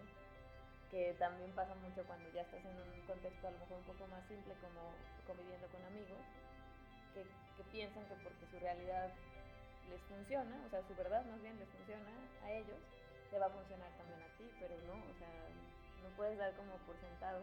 que 0.91 1.15
también 1.19 1.53
pasa 1.53 1.75
mucho 1.77 2.05
cuando 2.05 2.29
ya 2.33 2.43
estás 2.43 2.65
en 2.65 2.77
un 2.77 3.07
contexto 3.07 3.47
a 3.47 3.51
lo 3.53 3.59
mejor 3.59 3.79
un 3.79 3.85
poco 3.85 4.07
más 4.09 4.27
simple, 4.27 4.55
como 4.61 4.95
conviviendo 5.27 5.69
con 5.69 5.83
amigos, 5.85 6.19
que 7.15 7.63
piensan 7.71 8.05
que 8.07 8.15
porque 8.23 8.47
su 8.51 8.59
realidad 8.59 9.13
les 9.89 10.01
funciona, 10.03 10.57
o 10.67 10.69
sea, 10.71 10.83
su 10.83 10.95
verdad 10.95 11.25
más 11.27 11.41
bien 11.43 11.59
les 11.59 11.69
funciona 11.69 12.11
a 12.45 12.53
ellos, 12.53 12.79
te 13.33 13.41
va 13.41 13.47
a 13.49 13.57
funcionar 13.57 13.89
también 13.97 14.21
a 14.21 14.29
ti, 14.37 14.45
pero 14.61 14.77
no, 14.85 14.93
o 14.93 15.15
sea, 15.17 15.33
no 16.05 16.09
puedes 16.21 16.37
dar 16.37 16.53
como 16.53 16.77
por 16.85 17.01
sentado 17.01 17.41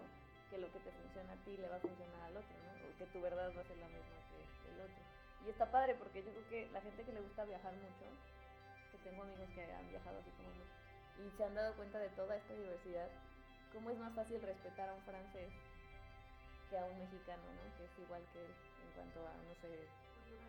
que 0.54 0.62
lo 0.62 0.70
que 0.70 0.78
te 0.86 0.94
funciona 0.94 1.34
a 1.34 1.42
ti 1.42 1.58
le 1.58 1.68
va 1.68 1.78
a 1.78 1.82
funcionar 1.82 2.22
al 2.30 2.38
otro, 2.38 2.54
¿no? 2.62 2.72
O 2.78 2.94
que 2.94 3.10
tu 3.10 3.18
verdad 3.20 3.50
va 3.58 3.62
a 3.62 3.66
ser 3.66 3.78
la 3.82 3.90
misma 3.90 4.22
que 4.30 4.38
el 4.70 4.82
otro. 4.86 5.02
Y 5.42 5.50
está 5.50 5.66
padre 5.74 5.98
porque 5.98 6.22
yo 6.22 6.30
creo 6.30 6.48
que 6.48 6.70
la 6.70 6.82
gente 6.82 7.02
que 7.02 7.14
le 7.14 7.26
gusta 7.26 7.44
viajar 7.44 7.74
mucho, 7.74 8.06
que 8.94 9.02
tengo 9.02 9.24
amigos 9.24 9.50
que 9.50 9.66
han 9.66 9.90
viajado 9.90 10.20
así 10.22 10.30
como 10.38 10.54
yo, 10.54 10.66
y 11.26 11.32
se 11.34 11.44
han 11.44 11.56
dado 11.56 11.74
cuenta 11.74 11.98
de 11.98 12.10
toda 12.10 12.38
esta 12.38 12.54
diversidad, 12.54 13.10
cómo 13.74 13.90
es 13.90 13.98
más 13.98 14.14
fácil 14.14 14.40
respetar 14.46 14.90
a 14.90 14.94
un 14.94 15.02
francés 15.02 15.50
que 16.70 16.78
a 16.78 16.86
un 16.86 17.00
mexicano, 17.00 17.42
¿no? 17.50 17.66
Que 17.78 17.86
es 17.90 17.98
igual 17.98 18.22
que 18.30 18.46
él 18.46 18.54
en 18.86 18.92
cuanto 18.94 19.26
a, 19.26 19.34
no 19.42 19.56
sé, 19.58 19.90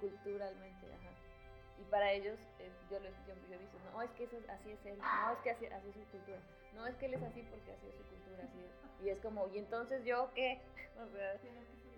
culturalmente, 0.01 0.85
ajá. 0.85 1.30
Y 1.81 1.85
para 1.91 2.13
ellos, 2.13 2.39
eh, 2.59 2.71
yo, 2.91 3.01
les, 3.01 3.15
yo, 3.27 3.35
yo 3.49 3.55
he 3.55 3.59
visto, 3.59 3.79
no, 3.91 4.03
es 4.03 4.11
que 4.13 4.25
eso, 4.25 4.37
así 4.51 4.71
es 4.71 4.85
él, 4.85 4.99
no, 4.99 5.33
es 5.33 5.39
que 5.39 5.51
así, 5.51 5.67
así 5.67 5.89
es 5.89 5.95
su 5.95 6.05
cultura, 6.11 6.39
no, 6.75 6.87
es 6.87 6.95
que 6.97 7.07
él 7.07 7.15
es 7.15 7.23
así 7.23 7.43
porque 7.43 7.73
así 7.73 7.87
es 7.89 7.95
su 7.97 8.05
cultura, 8.05 8.45
así 8.45 8.61
es. 8.61 9.05
Y 9.05 9.09
es 9.09 9.19
como, 9.21 9.49
¿y 9.49 9.59
entonces 9.59 10.05
yo 10.05 10.31
qué? 10.35 10.61
O 11.01 11.09
sea, 11.17 11.41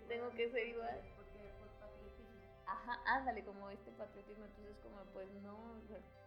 tengo 0.07 0.31
que 0.31 0.49
ser 0.49 0.65
igual. 0.65 1.01
Porque 1.17 1.51
por 1.59 1.67
patriotismo. 1.75 2.39
Ajá, 2.65 3.01
ándale, 3.05 3.43
como 3.43 3.69
este 3.69 3.91
patriotismo, 3.91 4.45
entonces 4.45 4.77
como, 4.81 5.03
pues 5.11 5.27
no, 5.43 5.59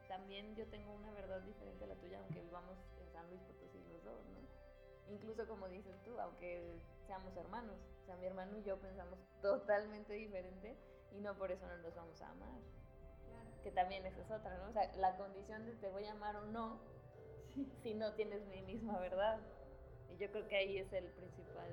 también 0.09 0.55
yo 0.57 0.66
tengo 0.66 0.92
una 0.92 1.11
verdad 1.12 1.40
diferente 1.40 1.85
a 1.85 1.87
la 1.87 1.95
tuya, 1.95 2.19
aunque 2.19 2.42
vivamos 2.42 2.77
en 3.01 3.11
San 3.12 3.27
Luis 3.31 3.40
Potosí 3.42 3.79
los 3.88 4.05
dos, 4.05 4.21
¿no? 4.27 5.14
Incluso 5.14 5.49
como 5.49 5.69
dices 5.69 5.97
tú, 6.05 6.21
aunque 6.21 6.79
seamos 7.07 7.35
hermanos, 7.35 7.77
o 8.03 8.05
sea, 8.05 8.16
mi 8.16 8.27
hermano 8.27 8.59
y 8.59 8.62
yo 8.62 8.77
pensamos 8.77 9.19
totalmente 9.40 10.12
diferente 10.12 10.77
y 11.12 11.21
no 11.21 11.35
por 11.38 11.51
eso 11.51 11.66
no 11.66 11.79
nos 11.79 11.95
vamos 11.95 12.21
a 12.21 12.29
amar 12.29 12.61
que 13.66 13.72
también 13.72 14.07
esa 14.07 14.20
es 14.20 14.31
otra, 14.31 14.57
¿no? 14.59 14.68
O 14.68 14.72
sea, 14.72 14.88
la 14.94 15.16
condición 15.16 15.66
de 15.66 15.72
te 15.72 15.88
voy 15.88 16.05
a 16.05 16.12
amar 16.12 16.37
o 16.37 16.44
no, 16.44 16.79
sí. 17.52 17.68
si 17.83 17.94
no 17.94 18.12
tienes 18.12 18.46
mi 18.46 18.62
misma 18.62 18.96
verdad. 19.00 19.40
Y 20.14 20.18
yo 20.18 20.31
creo 20.31 20.46
que 20.46 20.57
ahí 20.57 20.79
es 20.79 20.92
el 20.92 21.07
principal 21.07 21.68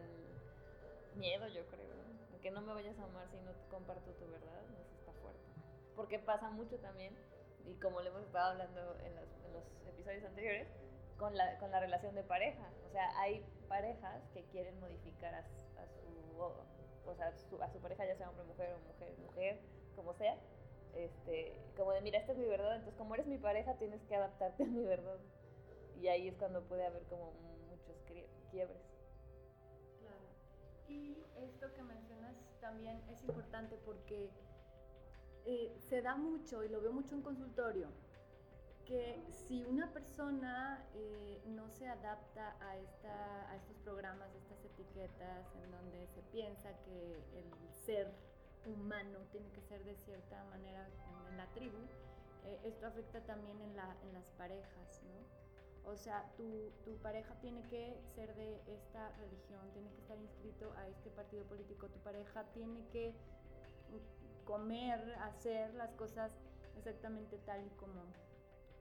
miedo, 1.14 1.48
yo 1.50 1.64
creo, 1.68 1.94
¿no? 1.94 2.40
Que 2.42 2.50
no 2.50 2.62
me 2.62 2.74
vayas 2.74 2.98
a 2.98 3.04
amar 3.04 3.28
si 3.30 3.38
no 3.42 3.52
comparto 3.70 4.10
tu 4.14 4.26
verdad, 4.26 4.64
eso 4.82 4.96
está 5.02 5.14
fuerte. 5.22 5.40
Porque 5.96 6.18
pasa 6.18 6.50
mucho 6.50 6.80
también, 6.80 7.16
y 7.64 7.76
como 7.76 8.02
le 8.02 8.10
hemos 8.10 8.24
estado 8.24 8.54
hablando 8.54 8.98
en, 9.06 9.14
las, 9.14 9.28
en 9.46 9.54
los 9.54 9.64
episodios 9.88 10.24
anteriores, 10.24 10.68
con 11.20 11.38
la, 11.38 11.60
con 11.60 11.70
la 11.70 11.80
relación 11.80 12.16
de 12.16 12.24
pareja. 12.24 12.72
O 12.88 12.92
sea, 12.92 13.08
hay 13.20 13.46
parejas 13.70 14.24
que 14.34 14.44
quieren 14.46 14.80
modificar 14.80 15.36
a, 15.36 15.40
a 15.42 15.88
su, 15.88 16.42
o, 16.42 16.56
o 17.06 17.14
sea, 17.14 17.32
su, 17.34 17.62
a 17.62 17.70
su 17.70 17.80
pareja, 17.80 18.04
ya 18.08 18.16
sea 18.16 18.32
hombre, 18.32 18.46
mujer 18.46 18.74
o 18.74 18.80
mujer, 18.80 19.16
mujer, 19.20 19.60
como 19.96 20.16
sea, 20.16 20.36
este, 20.96 21.54
como 21.76 21.92
de, 21.92 22.02
mira, 22.02 22.20
esta 22.20 22.34
es 22.34 22.38
mi 22.38 22.46
verdad, 22.46 22.76
entonces 22.76 22.98
como 22.98 23.16
eres 23.16 23.28
mi 23.28 23.38
pareja 23.38 23.76
tienes 23.76 24.02
que 24.04 24.16
adaptarte 24.16 24.64
a 24.64 24.68
mi 24.68 24.84
verdad. 24.84 25.20
Y 26.00 26.08
ahí 26.08 26.28
es 26.28 26.36
cuando 26.36 26.64
puede 26.64 26.86
haber 26.86 27.04
como 27.04 27.32
muchos 27.70 27.96
quiebres. 28.52 28.82
Claro. 30.00 30.26
Y 30.88 31.24
esto 31.38 31.74
que 31.74 31.84
mencionas 31.84 32.36
también 32.60 33.02
es 33.10 33.24
importante 33.24 33.78
porque 33.86 34.30
eh, 35.46 35.76
se 35.90 36.02
da 36.02 36.16
mucho, 36.16 36.64
y 36.64 36.70
lo 36.70 36.82
veo 36.82 36.92
mucho 36.92 37.16
en 37.16 37.22
consultorio, 37.22 37.88
que 38.86 39.22
si 39.30 39.64
una 39.64 39.92
persona 39.94 40.86
eh, 40.94 41.42
no 41.48 41.70
se 41.70 41.88
adapta 41.88 42.56
a, 42.60 42.78
esta, 42.78 43.50
a 43.50 43.56
estos 43.56 43.78
programas, 43.78 44.34
estas 44.36 44.64
etiquetas 44.66 45.56
en 45.64 45.72
donde 45.72 46.08
se 46.08 46.22
piensa 46.24 46.70
que 46.84 47.16
el 47.38 47.74
ser 47.86 48.12
humano 48.66 49.20
tiene 49.32 49.50
que 49.52 49.62
ser 49.62 49.84
de 49.84 49.96
cierta 50.06 50.44
manera 50.46 50.88
en, 51.30 51.38
la 51.38 51.48
tribu, 51.54 51.78
eh, 52.46 52.60
esto 52.64 52.88
afecta 52.88 53.20
también 53.22 53.60
en, 53.62 53.76
la, 53.76 53.96
en, 54.04 54.14
las 54.14 54.26
parejas, 54.38 55.02
¿no? 55.04 55.92
O 55.92 55.98
sea, 55.98 56.32
tu, 56.38 56.72
tu, 56.86 56.96
pareja 56.98 57.34
tiene 57.42 57.62
que 57.68 58.00
ser 58.16 58.34
de 58.36 58.62
esta 58.68 59.10
religión, 59.18 59.60
tiene 59.74 59.90
que 59.92 60.00
estar 60.00 60.18
inscrito 60.18 60.72
a 60.78 60.88
este 60.88 61.10
partido 61.10 61.44
político, 61.46 61.88
tu 61.88 62.00
pareja 62.00 62.44
tiene 62.54 62.86
que 62.88 63.14
comer, 64.46 65.16
hacer 65.22 65.74
las 65.76 65.92
cosas 65.94 66.32
exactamente 66.78 67.38
tal 67.40 67.66
y 67.66 67.70
como, 67.72 68.02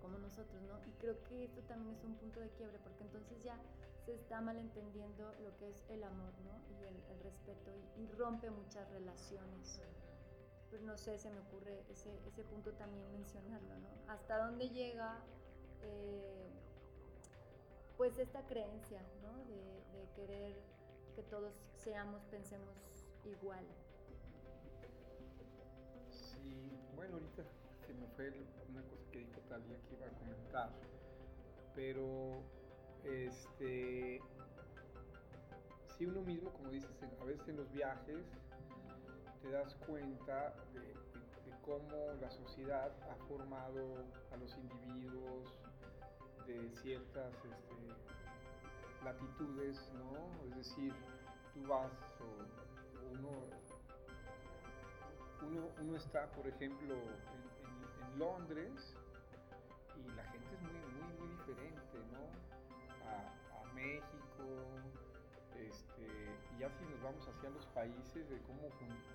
como 0.00 0.18
nosotros, 0.18 0.60
¿no? 0.62 0.78
Y 0.86 0.92
creo 1.00 1.22
que 1.24 1.44
esto 1.44 1.60
también 1.62 1.94
es 1.94 2.04
un 2.04 2.14
punto 2.16 2.40
de 2.40 2.50
quiebre, 2.50 2.78
porque 2.82 3.04
entonces 3.04 3.42
ya 3.42 3.56
se 4.04 4.14
está 4.14 4.40
malentendiendo 4.40 5.32
lo 5.42 5.56
que 5.56 5.70
es 5.70 5.84
el 5.88 6.02
amor, 6.02 6.32
¿no? 6.44 6.60
Y 6.76 6.84
el, 6.84 7.20
respeto, 7.22 7.70
y, 7.96 8.02
y, 8.02 8.06
rompe 8.18 8.50
muchas 8.50 8.88
relaciones. 8.90 9.80
Pero 10.70 10.82
no 10.84 10.96
sé, 10.96 11.18
se 11.18 11.30
me 11.30 11.38
ocurre 11.40 11.84
ese, 11.90 12.10
ese 12.26 12.42
punto 12.44 12.72
también 12.72 13.10
mencionarlo, 13.12 13.78
¿no? 13.78 13.88
Hasta 14.08 14.38
dónde 14.38 14.68
llega 14.70 15.20
eh, 15.82 16.50
pues 17.96 18.18
esta 18.18 18.44
creencia, 18.46 19.02
¿no? 19.22 19.36
De, 19.44 19.98
de 19.98 20.08
querer 20.16 20.56
que 21.14 21.22
todos 21.22 21.52
seamos, 21.76 22.24
pensemos 22.24 22.74
igual. 23.24 23.64
Sí, 26.10 26.70
bueno, 26.96 27.14
ahorita 27.14 27.44
se 27.86 27.94
me 27.94 28.06
fue 28.08 28.32
una 28.68 28.82
cosa 28.82 29.04
que 29.12 29.18
dijo 29.20 29.40
Talia 29.48 29.78
que 29.88 29.94
iba 29.94 30.06
a 30.06 30.18
comentar, 30.18 30.70
pero 31.74 32.42
este, 33.04 34.20
si 35.96 36.06
uno 36.06 36.22
mismo, 36.22 36.50
como 36.52 36.70
dices, 36.70 36.90
a 37.20 37.24
veces 37.24 37.48
en 37.48 37.56
los 37.56 37.70
viajes 37.72 38.24
te 39.42 39.50
das 39.50 39.74
cuenta 39.86 40.54
de, 40.72 40.94
cómo 41.62 42.12
la 42.20 42.28
sociedad 42.30 42.90
ha 43.08 43.14
formado 43.28 44.04
a 44.32 44.36
los 44.36 44.52
individuos 44.56 45.48
de 46.46 46.70
ciertas 46.82 47.32
este, 47.36 49.04
latitudes, 49.04 49.92
¿no? 49.94 50.44
Es 50.48 50.56
decir, 50.56 50.92
tú 51.54 51.62
vas 51.68 51.92
o 52.20 53.12
uno 53.12 53.30
uno, 55.42 55.68
uno 55.80 55.96
está, 55.96 56.30
por 56.32 56.46
ejemplo, 56.46 56.94
en- 56.94 58.12
en 58.12 58.18
Londres 58.18 58.96
y 59.96 60.08
la 60.14 60.24
gente 60.24 60.54
es 60.54 60.60
muy, 60.62 60.72
muy, 60.72 61.18
muy 61.18 61.28
diferente, 61.36 61.98
¿no? 62.12 62.51
México, 63.82 64.46
este, 65.58 66.06
y 66.54 66.60
ya 66.60 66.70
si 66.70 66.84
nos 66.84 67.02
vamos 67.02 67.26
hacia 67.28 67.50
los 67.50 67.66
países 67.66 68.28
de 68.30 68.40
cómo, 68.42 68.68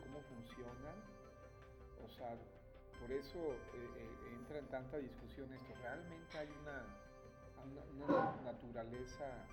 cómo 0.03 0.21
funcionan, 0.21 0.95
o 2.03 2.09
sea, 2.09 2.37
por 2.99 3.11
eso 3.11 3.39
eh, 3.39 3.89
eh, 3.97 4.33
entra 4.33 4.59
en 4.59 4.67
tanta 4.67 4.97
discusión 4.97 5.53
esto. 5.53 5.73
Realmente 5.81 6.37
hay 6.37 6.49
una, 6.61 6.85
naturaleza 8.43 9.45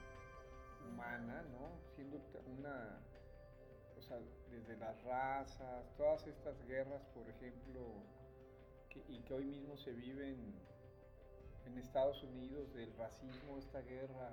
humana, 0.89 1.43
¿no? 1.51 1.81
Siendo 1.95 2.21
una, 2.47 3.01
o 3.97 4.03
sea, 4.03 4.19
desde 4.51 4.77
las 4.77 5.03
razas, 5.05 5.85
todas 5.97 6.27
estas 6.27 6.63
guerras, 6.67 7.03
por 7.15 7.29
ejemplo, 7.29 7.81
y 9.09 9.21
que 9.23 9.35
hoy 9.35 9.45
mismo 9.45 9.77
se 9.77 9.93
viven 9.93 10.55
en 11.67 11.79
Estados 11.79 12.23
Unidos, 12.23 12.73
del 12.75 12.95
racismo, 12.97 13.59
esta 13.59 13.81
guerra 13.81 14.31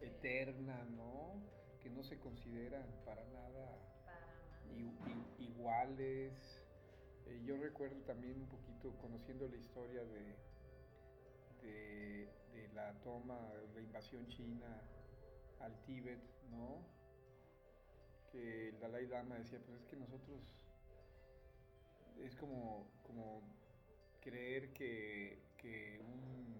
eterna, 0.00 0.84
¿no? 0.96 1.40
Que 1.82 1.90
no 1.90 2.02
se 2.02 2.18
consideran 2.18 2.86
para 3.04 3.24
nada 3.28 3.78
i- 4.76 4.82
i- 5.10 5.44
iguales. 5.44 6.32
Eh, 7.26 7.40
yo 7.44 7.56
recuerdo 7.56 8.00
también 8.02 8.40
un 8.40 8.48
poquito 8.48 8.96
conociendo 8.98 9.48
la 9.48 9.56
historia 9.56 10.04
de, 10.04 10.36
de, 11.62 12.28
de 12.52 12.68
la 12.74 12.92
toma, 13.02 13.38
la 13.74 13.80
invasión 13.80 14.26
china 14.28 14.82
al 15.60 15.72
Tíbet, 15.84 16.20
¿no? 16.50 16.78
Que 18.32 18.68
el 18.68 18.78
Dalai 18.80 19.06
Lama 19.06 19.36
decía, 19.36 19.60
pues 19.66 19.80
es 19.80 19.86
que 19.86 19.96
nosotros 19.96 20.40
es 22.22 22.34
como, 22.36 22.86
como 23.06 23.42
creer 24.20 24.72
que, 24.72 25.38
que 25.56 25.98
un, 26.00 26.59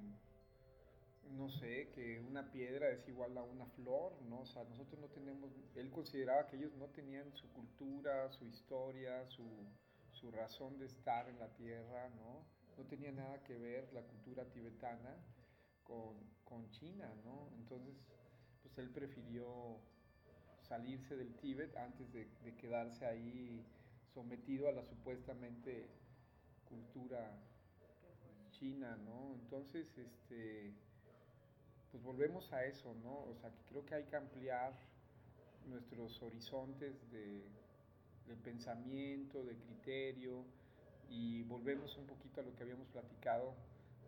no 1.30 1.48
sé, 1.48 1.90
que 1.94 2.20
una 2.20 2.50
piedra 2.50 2.90
es 2.90 3.06
igual 3.08 3.36
a 3.38 3.42
una 3.42 3.66
flor, 3.66 4.20
¿no? 4.28 4.40
O 4.40 4.46
sea, 4.46 4.64
nosotros 4.64 5.00
no 5.00 5.08
tenemos, 5.08 5.50
él 5.74 5.90
consideraba 5.90 6.46
que 6.46 6.56
ellos 6.56 6.74
no 6.74 6.86
tenían 6.88 7.32
su 7.34 7.48
cultura, 7.52 8.30
su 8.30 8.46
historia, 8.46 9.26
su, 9.28 9.46
su 10.12 10.30
razón 10.30 10.78
de 10.78 10.86
estar 10.86 11.28
en 11.28 11.38
la 11.38 11.48
tierra, 11.54 12.08
¿no? 12.10 12.44
No 12.76 12.84
tenía 12.84 13.12
nada 13.12 13.42
que 13.44 13.56
ver 13.56 13.92
la 13.92 14.02
cultura 14.02 14.44
tibetana 14.44 15.16
con, 15.84 16.16
con 16.44 16.70
China, 16.70 17.12
¿no? 17.24 17.48
Entonces, 17.56 17.94
pues 18.62 18.76
él 18.78 18.90
prefirió 18.90 19.80
salirse 20.62 21.16
del 21.16 21.34
Tíbet 21.36 21.76
antes 21.76 22.12
de, 22.12 22.26
de 22.44 22.56
quedarse 22.56 23.06
ahí 23.06 23.64
sometido 24.14 24.68
a 24.68 24.72
la 24.72 24.84
supuestamente 24.84 25.88
cultura 26.64 27.38
china, 28.50 28.96
¿no? 29.04 29.34
Entonces, 29.34 29.86
este, 29.98 30.74
pues 31.90 32.02
volvemos 32.02 32.52
a 32.52 32.64
eso, 32.64 32.94
¿no? 33.02 33.24
O 33.24 33.34
sea, 33.40 33.50
que 33.50 33.62
creo 33.68 33.84
que 33.84 33.94
hay 33.94 34.04
que 34.04 34.16
ampliar 34.16 34.72
nuestros 35.66 36.22
horizontes 36.22 37.10
de, 37.10 37.42
de 38.26 38.36
pensamiento, 38.36 39.44
de 39.44 39.56
criterio, 39.58 40.44
y 41.08 41.42
volvemos 41.44 41.96
un 41.98 42.06
poquito 42.06 42.40
a 42.40 42.44
lo 42.44 42.54
que 42.54 42.62
habíamos 42.62 42.88
platicado, 42.88 43.54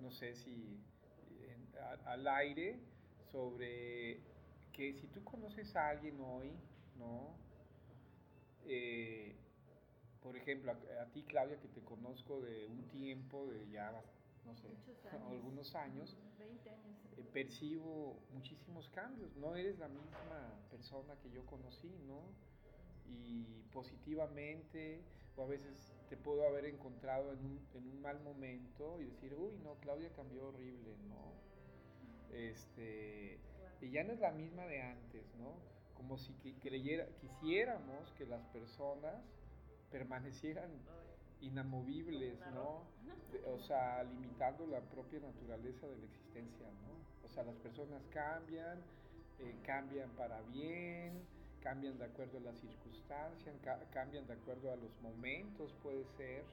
no 0.00 0.10
sé 0.12 0.34
si 0.36 0.80
en- 1.48 1.68
a- 1.78 2.12
al 2.12 2.26
aire, 2.28 2.80
sobre 3.32 4.20
que 4.72 4.94
si 4.94 5.08
tú 5.08 5.22
conoces 5.24 5.74
a 5.76 5.90
alguien 5.90 6.20
hoy, 6.20 6.50
¿no? 6.98 7.36
Eh, 8.64 9.34
por 10.22 10.36
ejemplo, 10.36 10.72
a, 10.72 11.02
a 11.02 11.06
ti, 11.12 11.24
Claudia, 11.24 11.58
que 11.60 11.68
te 11.68 11.82
conozco 11.82 12.40
de 12.40 12.66
un 12.66 12.88
tiempo, 12.88 13.46
de 13.48 13.68
ya, 13.70 13.92
no 14.44 14.54
sé, 14.56 14.68
años. 14.68 14.86
algunos 15.30 15.74
años, 15.74 16.16
20 16.38 16.70
años. 16.70 16.96
Percibo 17.32 18.18
muchísimos 18.32 18.88
cambios. 18.90 19.34
No 19.36 19.54
eres 19.56 19.78
la 19.78 19.88
misma 19.88 20.54
persona 20.70 21.14
que 21.22 21.30
yo 21.30 21.44
conocí, 21.46 21.94
¿no? 22.06 22.20
Y 23.06 23.62
positivamente, 23.72 25.00
o 25.36 25.44
a 25.44 25.46
veces 25.46 25.92
te 26.08 26.16
puedo 26.16 26.46
haber 26.46 26.66
encontrado 26.66 27.32
en 27.32 27.38
un, 27.38 27.68
en 27.74 27.88
un 27.88 28.02
mal 28.02 28.20
momento 28.20 29.00
y 29.00 29.06
decir, 29.06 29.34
uy, 29.34 29.56
no, 29.62 29.74
Claudia 29.76 30.10
cambió 30.14 30.48
horrible, 30.48 30.96
¿no? 31.08 31.32
Este, 32.36 33.38
y 33.80 33.90
ya 33.90 34.04
no 34.04 34.12
es 34.12 34.20
la 34.20 34.32
misma 34.32 34.66
de 34.66 34.80
antes, 34.80 35.24
¿no? 35.38 35.54
Como 35.94 36.18
si 36.18 36.32
creyera, 36.62 37.06
quisiéramos 37.20 38.10
que 38.12 38.26
las 38.26 38.44
personas 38.48 39.22
permanecieran 39.90 40.70
inamovibles, 41.42 42.46
¿no? 42.46 42.90
De- 43.30 43.42
o 43.46 43.58
sea, 43.58 44.02
limitando 44.04 44.66
la 44.66 44.88
propia 44.90 45.20
naturaleza 45.20 45.88
de 45.88 45.98
la 45.98 46.06
existencia, 46.06 46.72
¿no? 46.72 47.06
O 47.22 47.28
sea, 47.28 47.44
las 47.44 47.56
personas 47.58 48.06
cambian, 48.08 48.84
eh, 49.38 49.60
cambian 49.62 50.14
para 50.16 50.42
bien, 50.42 51.28
cambian 51.60 51.98
de 51.98 52.04
acuerdo 52.06 52.38
a 52.38 52.40
las 52.40 52.58
circunstancias, 52.60 53.56
ca- 53.62 53.90
cambian 53.90 54.26
de 54.26 54.34
acuerdo 54.34 54.72
a 54.72 54.76
los 54.76 55.00
momentos, 55.00 55.74
puede 55.74 56.04
ser, 56.06 56.46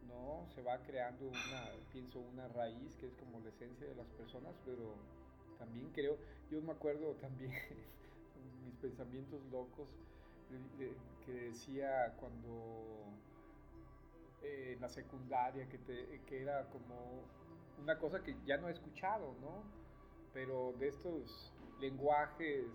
¿no? 0.00 0.46
Se 0.54 0.62
va 0.62 0.82
creando 0.82 1.28
una, 1.28 1.70
pienso, 1.90 2.20
una 2.20 2.48
raíz 2.48 2.96
que 2.96 3.06
es 3.06 3.14
como 3.14 3.40
la 3.40 3.50
esencia 3.50 3.86
de 3.86 3.94
las 3.94 4.10
personas, 4.10 4.56
pero 4.64 5.08
también 5.56 5.90
creo, 5.92 6.18
yo 6.50 6.60
me 6.62 6.72
acuerdo 6.72 7.16
también, 7.16 7.52
mis 8.34 8.76
pensamientos 8.76 9.44
locos, 9.46 9.88
de- 10.48 10.68
de- 10.70 11.02
que 11.20 11.32
decía 11.32 12.16
cuando 12.18 13.18
eh, 14.44 14.72
en 14.74 14.80
la 14.80 14.88
secundaria, 14.88 15.68
que, 15.68 15.78
te- 15.78 16.20
que 16.26 16.42
era 16.42 16.68
como 16.70 17.24
una 17.78 17.98
cosa 17.98 18.22
que 18.22 18.36
ya 18.44 18.56
no 18.58 18.68
he 18.68 18.72
escuchado, 18.72 19.34
¿no? 19.40 19.64
Pero 20.32 20.72
de 20.78 20.88
estos 20.88 21.52
lenguajes 21.80 22.66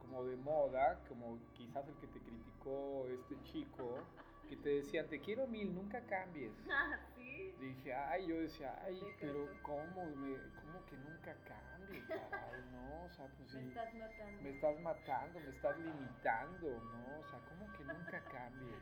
como 0.00 0.24
de 0.24 0.36
moda, 0.36 1.02
como 1.08 1.38
quizás 1.54 1.86
el 1.88 1.94
que 1.96 2.06
te 2.08 2.20
criticó 2.20 3.06
este 3.08 3.40
chico, 3.44 4.04
que 4.48 4.56
te 4.56 4.68
decía, 4.68 5.08
te 5.08 5.20
quiero 5.20 5.46
mil, 5.46 5.74
nunca 5.74 6.00
cambies. 6.06 6.52
Ah, 6.70 6.98
sí. 7.14 7.54
Dije, 7.60 7.94
ay, 7.94 8.26
yo 8.26 8.36
decía, 8.40 8.76
ay, 8.84 9.00
pero. 9.20 9.48
¿cómo, 9.62 10.04
me, 10.16 10.36
cómo 10.56 10.84
que 10.86 10.96
nunca 10.96 11.34
cambie? 11.44 12.04
Caray, 12.08 12.60
no, 12.72 13.04
o 13.04 13.10
sea, 13.10 13.26
pues 13.36 13.54
Me 13.54 13.60
estás 13.68 13.94
matando. 13.94 14.42
me 14.42 14.50
estás 14.50 14.80
matando, 14.80 15.40
me 15.40 15.50
estás 15.50 15.78
limitando, 15.78 16.80
¿no? 16.82 17.18
O 17.20 17.24
sea, 17.28 17.38
¿cómo 17.48 17.72
que 17.76 17.84
nunca 17.84 18.20
cambie? 18.24 18.74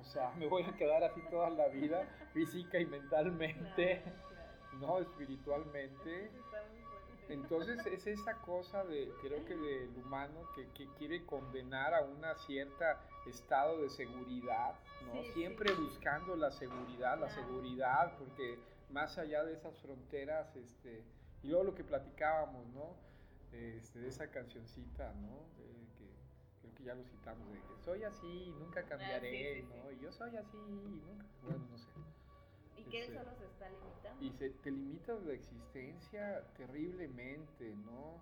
O 0.00 0.04
sea, 0.04 0.30
me 0.36 0.46
voy 0.46 0.62
a 0.62 0.72
quedar 0.76 1.02
así 1.04 1.20
toda 1.30 1.50
la 1.50 1.68
vida, 1.68 2.06
física 2.32 2.78
y 2.78 2.86
mentalmente, 2.86 4.02
Claro, 4.02 4.16
claro. 4.28 4.78
no 4.80 4.98
espiritualmente. 4.98 6.24
Está 6.26 6.62
muy. 6.70 6.86
Entonces 7.28 7.84
es 7.86 8.06
esa 8.06 8.34
cosa 8.42 8.84
de, 8.84 9.12
creo 9.20 9.44
que 9.44 9.56
del 9.56 9.96
humano 9.96 10.48
que, 10.54 10.68
que 10.74 10.86
quiere 10.96 11.26
condenar 11.26 11.92
a 11.92 12.02
una 12.02 12.36
cierta 12.36 13.00
estado 13.26 13.82
de 13.82 13.90
seguridad, 13.90 14.74
¿no? 15.06 15.12
Sí, 15.14 15.26
sí. 15.26 15.32
Siempre 15.32 15.72
buscando 15.74 16.36
la 16.36 16.52
seguridad, 16.52 17.18
la 17.18 17.28
seguridad, 17.30 18.16
porque 18.16 18.60
más 18.90 19.18
allá 19.18 19.42
de 19.42 19.54
esas 19.54 19.76
fronteras, 19.80 20.54
este, 20.54 21.02
y 21.42 21.48
luego 21.48 21.64
lo 21.64 21.74
que 21.74 21.82
platicábamos, 21.82 22.64
¿no? 22.68 22.94
Este, 23.50 23.98
de 23.98 24.08
esa 24.08 24.30
cancioncita, 24.30 25.12
¿no? 25.14 25.40
De 25.56 25.85
que 26.76 26.84
ya 26.84 26.94
lo 26.94 27.04
citamos, 27.04 27.46
de 27.52 27.58
que 27.60 27.76
soy 27.84 28.04
así, 28.04 28.54
nunca 28.58 28.82
cambiaré, 28.84 29.58
Ah, 29.58 29.60
sí, 29.60 29.66
sí, 29.68 29.74
¿no? 29.76 29.90
Y 29.92 29.98
yo 30.00 30.12
soy 30.12 30.36
así, 30.36 30.56
y 30.56 31.02
nunca, 31.06 31.24
bueno, 31.42 31.64
no 31.70 31.78
sé. 31.78 31.90
Y 32.78 32.84
que 32.84 32.98
él 32.98 33.04
Ese- 33.04 33.14
solo 33.18 33.34
se 33.36 33.46
está 33.46 33.68
limitando. 33.70 34.24
Y 34.24 34.30
se, 34.32 34.50
te 34.50 34.70
limitas 34.70 35.22
la 35.24 35.32
existencia 35.32 36.42
terriblemente, 36.56 37.74
¿no? 37.84 38.20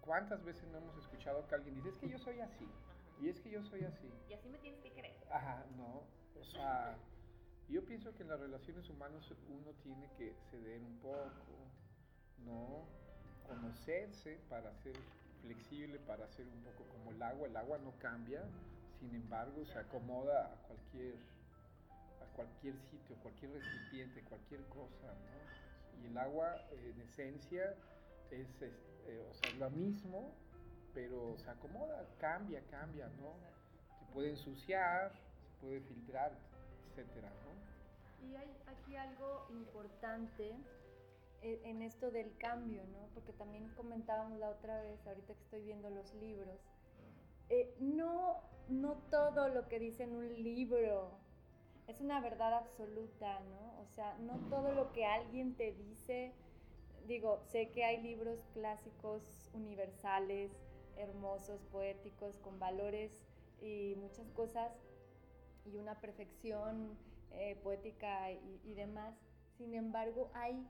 ¿Cuántas 0.00 0.44
veces 0.44 0.68
no 0.70 0.78
hemos 0.78 0.96
escuchado 0.98 1.46
que 1.48 1.54
alguien 1.56 1.74
dice, 1.74 1.88
es 1.88 1.98
que 1.98 2.08
yo 2.08 2.18
soy 2.18 2.40
así? 2.40 2.64
Ajá. 2.64 3.22
Y 3.22 3.28
es 3.28 3.40
que 3.40 3.50
yo 3.50 3.62
soy 3.64 3.82
así. 3.84 4.08
Y 4.28 4.34
así 4.34 4.48
me 4.48 4.58
tienes 4.58 4.80
que 4.80 4.92
creer. 4.92 5.16
Ajá, 5.30 5.66
no. 5.76 6.04
O 6.40 6.44
sea, 6.44 6.96
yo 7.68 7.84
pienso 7.84 8.14
que 8.14 8.22
en 8.22 8.28
las 8.28 8.38
relaciones 8.38 8.88
humanas 8.88 9.28
uno 9.48 9.72
tiene 9.82 10.08
que 10.16 10.34
ceder 10.50 10.80
un 10.82 10.98
poco, 11.00 11.30
¿no? 12.44 12.86
conocerse, 13.46 14.40
para 14.48 14.74
ser 14.82 14.96
flexible, 15.46 15.98
para 16.00 16.26
ser 16.28 16.46
un 16.46 16.62
poco 16.62 16.84
como 16.92 17.10
el 17.12 17.22
agua. 17.22 17.48
El 17.48 17.56
agua 17.56 17.78
no 17.78 17.92
cambia, 17.98 18.42
sin 19.00 19.14
embargo, 19.14 19.64
se 19.64 19.78
acomoda 19.78 20.52
a 20.52 20.56
cualquier, 20.66 21.14
a 22.20 22.36
cualquier 22.36 22.74
sitio, 22.90 23.16
cualquier 23.22 23.52
recipiente, 23.52 24.22
cualquier 24.22 24.62
cosa. 24.68 25.14
Y 26.02 26.06
el 26.06 26.18
agua, 26.18 26.56
en 26.72 27.00
esencia, 27.00 27.74
es, 28.30 28.48
eh, 28.62 29.24
o 29.30 29.34
sea, 29.34 29.50
lo 29.58 29.70
mismo, 29.70 30.32
pero 30.94 31.36
se 31.38 31.50
acomoda, 31.50 32.04
cambia, 32.18 32.60
cambia, 32.70 33.06
¿no? 33.20 33.34
Se 33.98 34.12
puede 34.12 34.30
ensuciar, 34.30 35.12
se 35.12 35.60
puede 35.60 35.80
filtrar, 35.80 36.32
etcétera, 36.90 37.30
¿no? 37.44 38.26
Y 38.26 38.34
hay 38.34 38.50
aquí 38.66 38.96
algo 38.96 39.46
importante 39.50 40.48
eh, 40.48 40.75
en 41.64 41.82
esto 41.82 42.10
del 42.10 42.36
cambio, 42.38 42.82
¿no? 42.86 43.08
Porque 43.14 43.32
también 43.32 43.68
comentábamos 43.76 44.38
la 44.38 44.50
otra 44.50 44.80
vez, 44.82 45.06
ahorita 45.06 45.34
que 45.34 45.42
estoy 45.42 45.62
viendo 45.62 45.90
los 45.90 46.12
libros, 46.14 46.60
eh, 47.48 47.74
no, 47.78 48.42
no 48.68 48.94
todo 49.10 49.48
lo 49.48 49.68
que 49.68 49.78
dice 49.78 50.04
en 50.04 50.14
un 50.14 50.42
libro 50.42 51.18
es 51.86 52.00
una 52.00 52.20
verdad 52.20 52.54
absoluta, 52.54 53.40
¿no? 53.40 53.80
O 53.80 53.86
sea, 53.94 54.16
no 54.18 54.38
todo 54.50 54.72
lo 54.72 54.92
que 54.92 55.04
alguien 55.04 55.54
te 55.54 55.72
dice, 55.72 56.32
digo, 57.06 57.40
sé 57.44 57.70
que 57.70 57.84
hay 57.84 58.02
libros 58.02 58.44
clásicos, 58.54 59.50
universales, 59.54 60.50
hermosos, 60.96 61.62
poéticos, 61.70 62.38
con 62.38 62.58
valores 62.58 63.12
y 63.60 63.94
muchas 63.98 64.28
cosas 64.30 64.72
y 65.64 65.76
una 65.76 66.00
perfección 66.00 66.98
eh, 67.30 67.56
poética 67.62 68.32
y, 68.32 68.60
y 68.64 68.74
demás. 68.74 69.14
Sin 69.56 69.74
embargo, 69.74 70.30
hay 70.34 70.66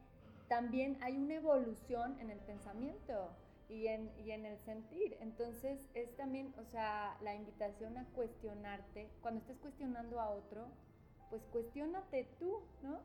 también 0.49 0.99
hay 1.03 1.17
una 1.17 1.35
evolución 1.35 2.19
en 2.21 2.31
el 2.31 2.39
pensamiento 2.41 3.31
y 3.69 3.89
en, 3.89 4.11
y 4.19 4.31
en 4.31 4.47
el 4.47 4.59
sentir. 4.59 5.17
Entonces 5.21 5.79
es 5.95 6.15
también, 6.17 6.55
o 6.59 6.65
sea, 6.65 7.17
la 7.23 7.35
invitación 7.35 7.97
a 7.99 8.05
cuestionarte. 8.15 9.11
Cuando 9.23 9.41
estés 9.41 9.59
cuestionando 9.59 10.21
a 10.21 10.31
otro, 10.31 10.69
pues 11.31 11.43
cuestionate 11.47 12.29
tú, 12.39 12.61
¿no? 12.83 13.01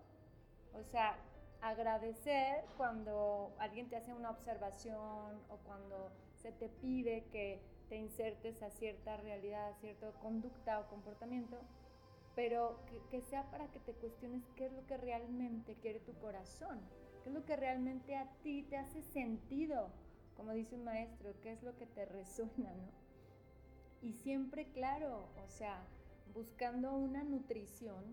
O 0.73 0.84
sea, 0.84 1.17
agradecer 1.62 2.63
cuando 2.77 3.54
alguien 3.60 3.89
te 3.89 3.95
hace 3.95 4.13
una 4.13 4.32
observación 4.32 5.41
o 5.49 5.58
cuando 5.65 6.12
se 6.41 6.51
te 6.51 6.69
pide 6.69 7.25
que 7.32 7.60
te 7.89 7.97
insertes 7.97 8.62
a 8.63 8.69
cierta 8.71 9.17
realidad, 9.17 9.69
a 9.69 9.73
cierta 9.75 10.12
conducta 10.21 10.80
o 10.80 10.88
comportamiento, 10.88 11.58
pero 12.36 12.80
que, 12.86 13.01
que 13.10 13.21
sea 13.21 13.49
para 13.51 13.67
que 13.67 13.80
te 13.80 13.93
cuestiones 13.93 14.43
qué 14.56 14.67
es 14.67 14.73
lo 14.73 14.86
que 14.86 14.97
realmente 14.97 15.75
quiere 15.75 15.99
tu 15.99 16.13
corazón, 16.13 16.80
qué 17.23 17.29
es 17.29 17.36
lo 17.36 17.45
que 17.45 17.55
realmente 17.55 18.15
a 18.15 18.25
ti 18.43 18.63
te 18.63 18.77
hace 18.77 19.01
sentido, 19.01 19.89
como 20.36 20.51
dice 20.53 20.75
un 20.75 20.84
maestro, 20.84 21.34
qué 21.41 21.51
es 21.51 21.63
lo 21.63 21.75
que 21.77 21.86
te 21.86 22.05
resuena, 22.05 22.73
¿no? 22.73 23.01
Y 24.01 24.13
siempre, 24.13 24.65
claro, 24.71 25.27
o 25.45 25.47
sea, 25.47 25.84
buscando 26.34 26.93
una 26.93 27.23
nutrición, 27.23 28.03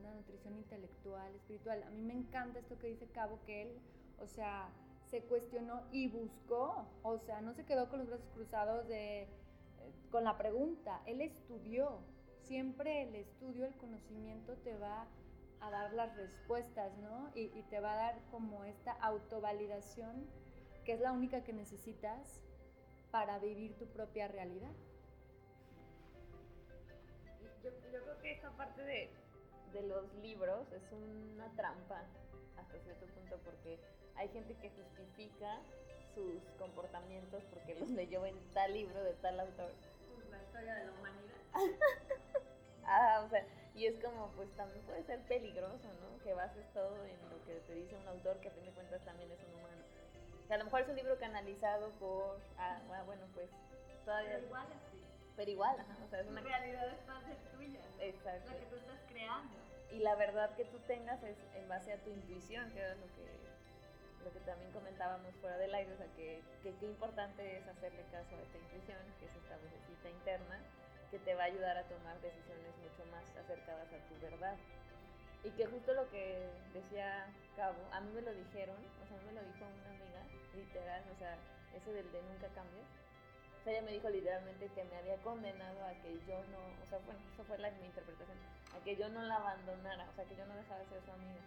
una 0.00 0.12
nutrición 0.14 0.56
intelectual, 0.56 1.32
espiritual. 1.36 1.82
A 1.84 1.90
mí 1.90 2.02
me 2.02 2.14
encanta 2.14 2.58
esto 2.58 2.78
que 2.78 2.88
dice 2.88 3.06
Cabo, 3.06 3.38
que 3.46 3.62
él, 3.62 3.78
o 4.18 4.26
sea, 4.26 4.68
se 5.10 5.22
cuestionó 5.22 5.82
y 5.92 6.08
buscó, 6.08 6.86
o 7.02 7.18
sea, 7.18 7.40
no 7.40 7.54
se 7.54 7.64
quedó 7.64 7.88
con 7.88 8.00
los 8.00 8.08
brazos 8.08 8.28
cruzados 8.34 8.88
de, 8.88 9.22
eh, 9.22 9.26
con 10.10 10.24
la 10.24 10.36
pregunta, 10.36 11.00
él 11.06 11.20
estudió. 11.20 12.00
Siempre 12.42 13.02
el 13.02 13.14
estudio, 13.14 13.66
el 13.66 13.74
conocimiento 13.74 14.54
te 14.64 14.74
va 14.76 15.02
a 15.02 15.06
dar 15.60 15.92
las 15.92 16.16
respuestas, 16.16 16.96
¿no? 16.98 17.30
Y, 17.34 17.50
y 17.58 17.62
te 17.70 17.80
va 17.80 17.92
a 17.92 17.96
dar 17.96 18.18
como 18.30 18.64
esta 18.64 18.92
autovalidación 18.92 20.26
que 20.84 20.94
es 20.94 21.00
la 21.00 21.12
única 21.12 21.44
que 21.44 21.52
necesitas 21.52 22.40
para 23.10 23.38
vivir 23.38 23.76
tu 23.76 23.86
propia 23.88 24.26
realidad. 24.28 24.72
Yo, 27.62 27.70
yo 27.92 28.02
creo 28.02 28.18
que 28.20 28.32
esta 28.32 28.50
parte 28.52 28.82
de, 28.82 29.10
de 29.72 29.82
los 29.82 30.12
libros 30.14 30.72
es 30.72 30.82
una 30.92 31.50
trampa 31.56 32.04
hasta 32.56 32.78
cierto 32.78 33.06
punto 33.06 33.38
porque 33.44 33.78
hay 34.16 34.28
gente 34.28 34.54
que 34.54 34.70
justifica 34.70 35.60
sus 36.14 36.42
comportamientos 36.58 37.44
porque 37.50 37.74
los 37.74 37.90
leyó 37.90 38.24
en 38.24 38.36
tal 38.54 38.72
libro 38.72 39.02
de 39.04 39.12
tal 39.14 39.40
autor. 39.40 39.72
Pues 40.14 40.30
la 40.30 40.42
historia 40.42 40.74
de 40.74 40.84
la 40.86 40.92
humanidad. 40.92 41.34
ah, 42.84 43.22
o 43.26 43.28
sea, 43.28 43.44
y 43.78 43.86
es 43.86 43.96
como, 44.00 44.26
pues 44.34 44.50
también 44.56 44.84
puede 44.86 45.04
ser 45.04 45.20
peligroso, 45.20 45.86
¿no? 46.02 46.22
Que 46.24 46.34
bases 46.34 46.66
todo 46.74 46.96
en 47.04 47.16
lo 47.30 47.38
que 47.46 47.54
te 47.60 47.74
dice 47.74 47.94
un 47.94 48.08
autor 48.08 48.36
que 48.40 48.48
a 48.48 48.50
fin 48.50 48.64
de 48.64 48.72
cuentas 48.72 49.00
también 49.04 49.30
es 49.30 49.38
un 49.44 49.54
humano. 49.54 49.82
O 50.42 50.46
sea, 50.48 50.56
a 50.56 50.58
lo 50.58 50.64
mejor 50.64 50.80
es 50.80 50.88
un 50.88 50.96
libro 50.96 51.16
canalizado 51.18 51.90
por, 52.00 52.40
ah, 52.58 52.80
bueno, 53.06 53.22
pues 53.34 53.48
todavía... 54.04 54.34
Pero 54.34 54.46
igual 54.46 54.66
así. 54.66 55.04
Pero 55.36 55.50
igual, 55.52 55.78
ajá, 55.78 55.96
o 56.04 56.08
sea, 56.10 56.20
es 56.20 56.26
una... 56.26 56.40
realidad 56.40 56.88
es 56.88 57.28
de 57.28 57.56
tuya. 57.56 57.80
Exacto. 58.00 58.50
La 58.50 58.58
que 58.58 58.66
tú 58.66 58.76
estás 58.76 59.00
creando. 59.08 59.54
y 59.92 59.98
la 60.00 60.16
verdad 60.16 60.56
que 60.56 60.64
tú 60.64 60.78
tengas 60.88 61.22
es 61.22 61.36
en 61.54 61.68
base 61.68 61.92
a 61.92 61.98
tu 61.98 62.10
intuición, 62.10 62.72
que 62.72 62.80
era 62.80 62.96
lo 62.96 63.06
que, 63.14 63.30
lo 64.24 64.32
que 64.32 64.40
también 64.40 64.72
comentábamos 64.72 65.32
fuera 65.36 65.56
del 65.56 65.72
aire, 65.72 65.92
o 65.92 65.96
sea, 65.96 66.08
que, 66.16 66.42
qué 66.64 66.86
importante 66.86 67.58
es 67.58 67.68
hacerle 67.68 68.02
caso 68.10 68.34
a 68.34 68.42
esta 68.42 68.58
intuición, 68.58 68.98
que 69.20 69.26
es 69.26 69.36
esta 69.36 69.56
vocecita 69.58 70.10
interna, 70.10 70.58
que 71.10 71.18
te 71.20 71.34
va 71.34 71.44
a 71.44 71.46
ayudar 71.46 71.76
a 71.76 71.84
tomar 71.84 72.20
decisiones 72.20 72.76
mucho 72.82 73.04
más 73.10 73.24
a 73.96 74.08
tu 74.08 74.20
verdad. 74.20 74.56
Y 75.44 75.50
que 75.50 75.66
justo 75.66 75.94
lo 75.94 76.08
que 76.10 76.50
decía 76.74 77.26
Cabo, 77.56 77.78
a 77.92 78.00
mí 78.00 78.10
me 78.14 78.22
lo 78.22 78.32
dijeron, 78.34 78.76
o 79.02 79.06
sea, 79.06 79.16
a 79.16 79.20
mí 79.20 79.26
me 79.26 79.32
lo 79.34 79.42
dijo 79.42 79.66
una 79.66 79.90
amiga, 79.90 80.22
literal, 80.54 81.02
o 81.10 81.18
sea, 81.18 81.38
ese 81.74 81.92
del 81.92 82.10
de 82.12 82.22
nunca 82.22 82.48
cambies. 82.54 82.86
O 83.58 83.64
sea, 83.64 83.72
ella 83.72 83.82
me 83.82 83.92
dijo 83.92 84.08
literalmente 84.10 84.68
que 84.68 84.84
me 84.84 84.96
había 84.96 85.16
condenado 85.22 85.84
a 85.84 85.90
que 86.02 86.14
yo 86.26 86.38
no, 86.54 86.62
o 86.82 86.86
sea, 86.86 86.98
bueno, 87.02 87.18
eso 87.32 87.42
fue 87.44 87.58
la, 87.58 87.70
mi 87.82 87.86
interpretación, 87.86 88.38
a 88.74 88.84
que 88.84 88.94
yo 88.94 89.08
no 89.08 89.22
la 89.22 89.36
abandonara, 89.36 90.06
o 90.08 90.14
sea, 90.14 90.24
que 90.24 90.36
yo 90.36 90.46
no 90.46 90.54
dejara 90.54 90.80
de 90.80 90.86
ser 90.86 91.02
su 91.02 91.10
amiga. 91.10 91.42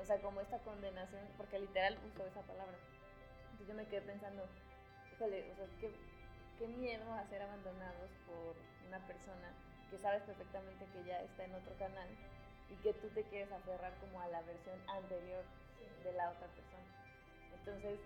O 0.00 0.04
sea, 0.04 0.20
como 0.20 0.40
esta 0.40 0.58
condenación, 0.58 1.24
porque 1.36 1.58
literal 1.58 1.98
usó 2.04 2.26
esa 2.26 2.42
palabra. 2.42 2.76
Entonces 3.52 3.68
yo 3.68 3.74
me 3.74 3.86
quedé 3.86 4.02
pensando, 4.02 4.46
híjole, 5.12 5.52
o 5.52 5.56
sea, 5.56 5.66
qué, 5.80 5.90
qué 6.58 6.68
miedo 6.68 7.12
a 7.14 7.26
ser 7.28 7.42
abandonados 7.42 8.10
por 8.26 8.56
una 8.86 8.98
persona 9.06 9.52
que 9.90 9.98
sabes 9.98 10.22
perfectamente 10.22 10.86
que 10.92 11.04
ya 11.04 11.22
está 11.22 11.44
en 11.44 11.54
otro 11.54 11.74
canal 11.78 12.08
y 12.70 12.76
que 12.82 12.92
tú 12.94 13.08
te 13.10 13.24
quieres 13.24 13.50
aferrar 13.52 13.92
como 14.00 14.20
a 14.20 14.28
la 14.28 14.42
versión 14.42 14.78
anterior 14.88 15.44
de 16.04 16.12
la 16.12 16.30
otra 16.30 16.46
persona. 16.48 16.88
Entonces, 17.52 17.98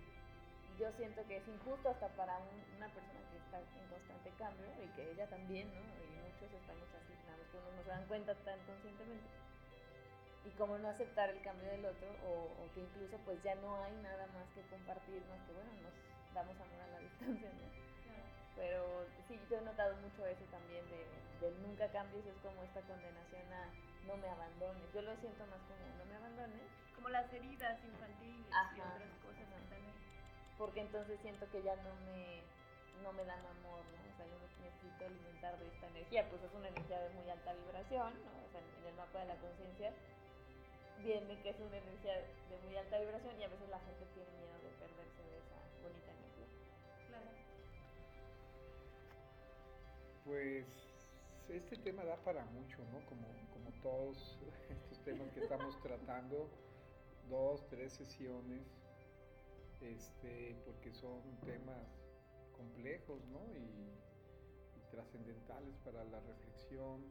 yo 0.78 0.90
siento 0.96 1.24
que 1.26 1.36
es 1.36 1.48
injusto 1.48 1.88
hasta 1.90 2.08
para 2.16 2.38
un- 2.38 2.76
una 2.76 2.88
persona 2.88 3.20
que 3.30 3.36
está 3.38 3.58
en 3.58 3.86
constante 3.88 4.30
cambio 4.38 4.66
y 4.82 4.88
que 4.96 5.10
ella 5.10 5.26
también, 5.28 5.68
¿no? 5.68 5.82
Y 6.02 6.06
muchos 6.22 6.50
estamos 6.54 6.88
así, 6.94 7.12
nada 7.26 7.38
más 7.38 7.48
que 7.50 7.58
no 7.58 7.82
se 7.82 7.88
dan 7.90 8.06
cuenta 8.06 8.34
tan 8.44 8.58
conscientemente. 8.66 9.28
Y 10.44 10.50
como 10.58 10.76
no 10.78 10.88
aceptar 10.88 11.30
el 11.30 11.40
cambio 11.42 11.68
del 11.70 11.84
otro 11.86 12.08
o, 12.26 12.50
o 12.64 12.72
que 12.74 12.80
incluso 12.80 13.16
pues 13.24 13.40
ya 13.42 13.54
no 13.56 13.76
hay 13.82 13.92
nada 14.02 14.26
más 14.34 14.46
que 14.54 14.62
compartir, 14.74 15.22
más 15.30 15.38
que 15.46 15.52
bueno, 15.52 15.70
nos 15.82 15.94
damos 16.34 16.56
amor 16.58 16.80
a 16.82 16.88
la 16.88 16.98
distancia, 17.06 17.48
¿no? 17.50 17.68
Pero 18.56 19.06
sí, 19.28 19.38
yo 19.50 19.58
he 19.58 19.62
notado 19.62 19.94
mucho 19.96 20.26
eso 20.26 20.44
también 20.50 20.81
nunca 21.82 21.98
cambies, 21.98 22.26
es 22.26 22.38
como 22.42 22.62
esta 22.62 22.80
condenación 22.82 23.42
a 23.52 23.66
no 24.06 24.16
me 24.16 24.28
abandones. 24.28 24.86
Yo 24.94 25.02
lo 25.02 25.16
siento 25.16 25.42
más 25.46 25.58
como 25.66 25.82
no 25.98 26.04
me 26.06 26.14
abandones, 26.14 26.62
Como 26.94 27.08
las 27.08 27.26
heridas 27.32 27.82
infantiles 27.82 28.46
y 28.46 28.80
otras 28.80 29.10
cosas 29.26 29.50
ahí. 29.74 29.94
porque 30.58 30.80
entonces 30.80 31.18
siento 31.22 31.50
que 31.50 31.62
ya 31.62 31.74
no 31.82 31.90
me, 32.06 32.42
no 33.02 33.12
me 33.12 33.24
dan 33.24 33.44
amor, 33.58 33.82
¿no? 33.82 33.98
O 33.98 34.16
sea, 34.16 34.26
yo 34.30 34.38
me 34.38 34.46
necesito 34.62 35.06
alimentar 35.06 35.58
de 35.58 35.66
esta 35.66 35.88
energía, 35.88 36.28
pues 36.30 36.42
es 36.42 36.54
una 36.54 36.68
energía 36.68 37.00
de 37.00 37.10
muy 37.10 37.28
alta 37.28 37.52
vibración, 37.52 38.14
¿no? 38.22 38.30
O 38.46 38.50
sea, 38.52 38.60
en 38.60 38.86
el 38.86 38.94
mapa 38.94 39.18
de 39.18 39.26
la 39.26 39.36
conciencia 39.42 39.92
viene 41.02 41.34
que 41.42 41.50
es 41.50 41.58
una 41.58 41.78
energía 41.78 42.14
de 42.14 42.58
muy 42.62 42.76
alta 42.76 42.98
vibración 43.00 43.40
y 43.40 43.42
a 43.42 43.48
veces 43.48 43.68
la 43.70 43.80
gente 43.80 44.06
tiene 44.14 44.30
miedo 44.38 44.54
de 44.62 44.70
perderse 44.78 45.22
de 45.26 45.38
esa 45.42 45.58
bonita 45.82 46.12
energía. 46.14 46.46
Claro. 47.10 47.30
Pues 50.22 50.91
este 51.48 51.76
tema 51.76 52.04
da 52.04 52.16
para 52.16 52.44
mucho, 52.46 52.78
¿no? 52.92 53.04
Como, 53.06 53.26
como 53.52 53.70
todos 53.82 54.38
estos 54.70 54.98
temas 55.04 55.30
que 55.32 55.40
estamos 55.40 55.80
tratando, 55.82 56.48
dos, 57.28 57.66
tres 57.68 57.92
sesiones, 57.92 58.66
este, 59.80 60.56
porque 60.64 60.92
son 60.92 61.20
temas 61.44 61.86
complejos, 62.56 63.24
¿no? 63.26 63.40
Y, 63.54 64.78
y 64.78 64.90
trascendentales 64.90 65.76
para 65.84 66.04
la 66.04 66.20
reflexión. 66.20 67.02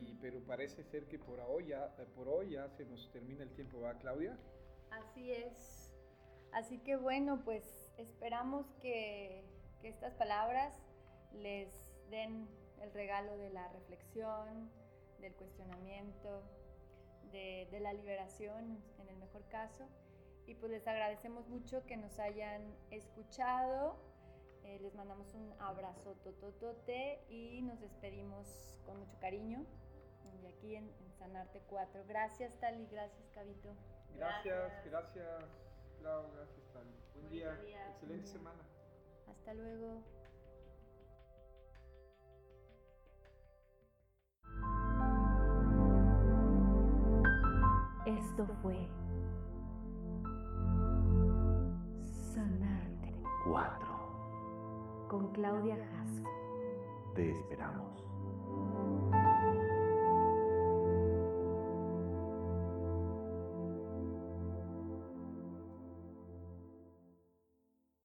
Y, 0.00 0.14
pero 0.20 0.40
parece 0.40 0.82
ser 0.82 1.06
que 1.06 1.18
por 1.18 1.38
hoy, 1.40 1.66
ya, 1.68 1.94
por 2.16 2.28
hoy 2.28 2.50
ya 2.50 2.68
se 2.70 2.84
nos 2.84 3.10
termina 3.12 3.42
el 3.42 3.50
tiempo, 3.50 3.80
¿va, 3.80 3.94
Claudia? 3.94 4.36
Así 4.90 5.32
es. 5.32 5.92
Así 6.52 6.78
que 6.78 6.96
bueno, 6.96 7.42
pues 7.44 7.92
esperamos 7.98 8.66
que, 8.80 9.44
que 9.80 9.88
estas 9.88 10.14
palabras 10.14 10.74
les 11.32 11.68
den 12.10 12.48
el 12.80 12.92
regalo 12.92 13.36
de 13.36 13.50
la 13.50 13.68
reflexión, 13.68 14.70
del 15.20 15.34
cuestionamiento, 15.34 16.42
de, 17.32 17.66
de 17.70 17.80
la 17.80 17.92
liberación 17.92 18.82
en 18.98 19.08
el 19.08 19.16
mejor 19.16 19.44
caso. 19.48 19.88
Y 20.46 20.54
pues 20.54 20.70
les 20.72 20.86
agradecemos 20.86 21.48
mucho 21.48 21.84
que 21.86 21.96
nos 21.96 22.18
hayan 22.18 22.74
escuchado. 22.90 23.96
Eh, 24.64 24.78
les 24.80 24.94
mandamos 24.94 25.32
un 25.34 25.52
abrazo 25.60 26.14
tototote 26.22 27.20
y 27.28 27.62
nos 27.62 27.80
despedimos 27.80 28.74
con 28.84 28.98
mucho 28.98 29.18
cariño. 29.20 29.64
Y 30.42 30.46
aquí 30.46 30.74
en, 30.76 30.84
en 30.84 31.12
Sanarte 31.18 31.60
4. 31.68 32.04
Gracias, 32.06 32.58
Tali. 32.60 32.86
Gracias, 32.86 33.28
Cabito. 33.30 33.74
Gracias, 34.16 34.72
Gracias. 34.72 34.84
gracias, 34.84 35.44
Clau, 35.98 36.30
gracias, 36.32 36.66
Tali. 36.72 36.90
Buen 37.14 37.28
Bonito 37.28 37.30
día, 37.30 37.52
día. 37.56 37.90
excelente 37.90 38.06
Buen 38.06 38.22
día. 38.24 38.32
semana. 38.32 38.62
Hasta 39.26 39.54
luego. 39.54 40.02
Esto 48.06 48.46
fue 48.60 48.76
Sanarte 52.34 53.14
4. 53.46 53.86
con 55.08 55.32
Claudia 55.32 55.76
Jasso. 55.76 56.24
Te 57.14 57.30
esperamos. 57.30 58.13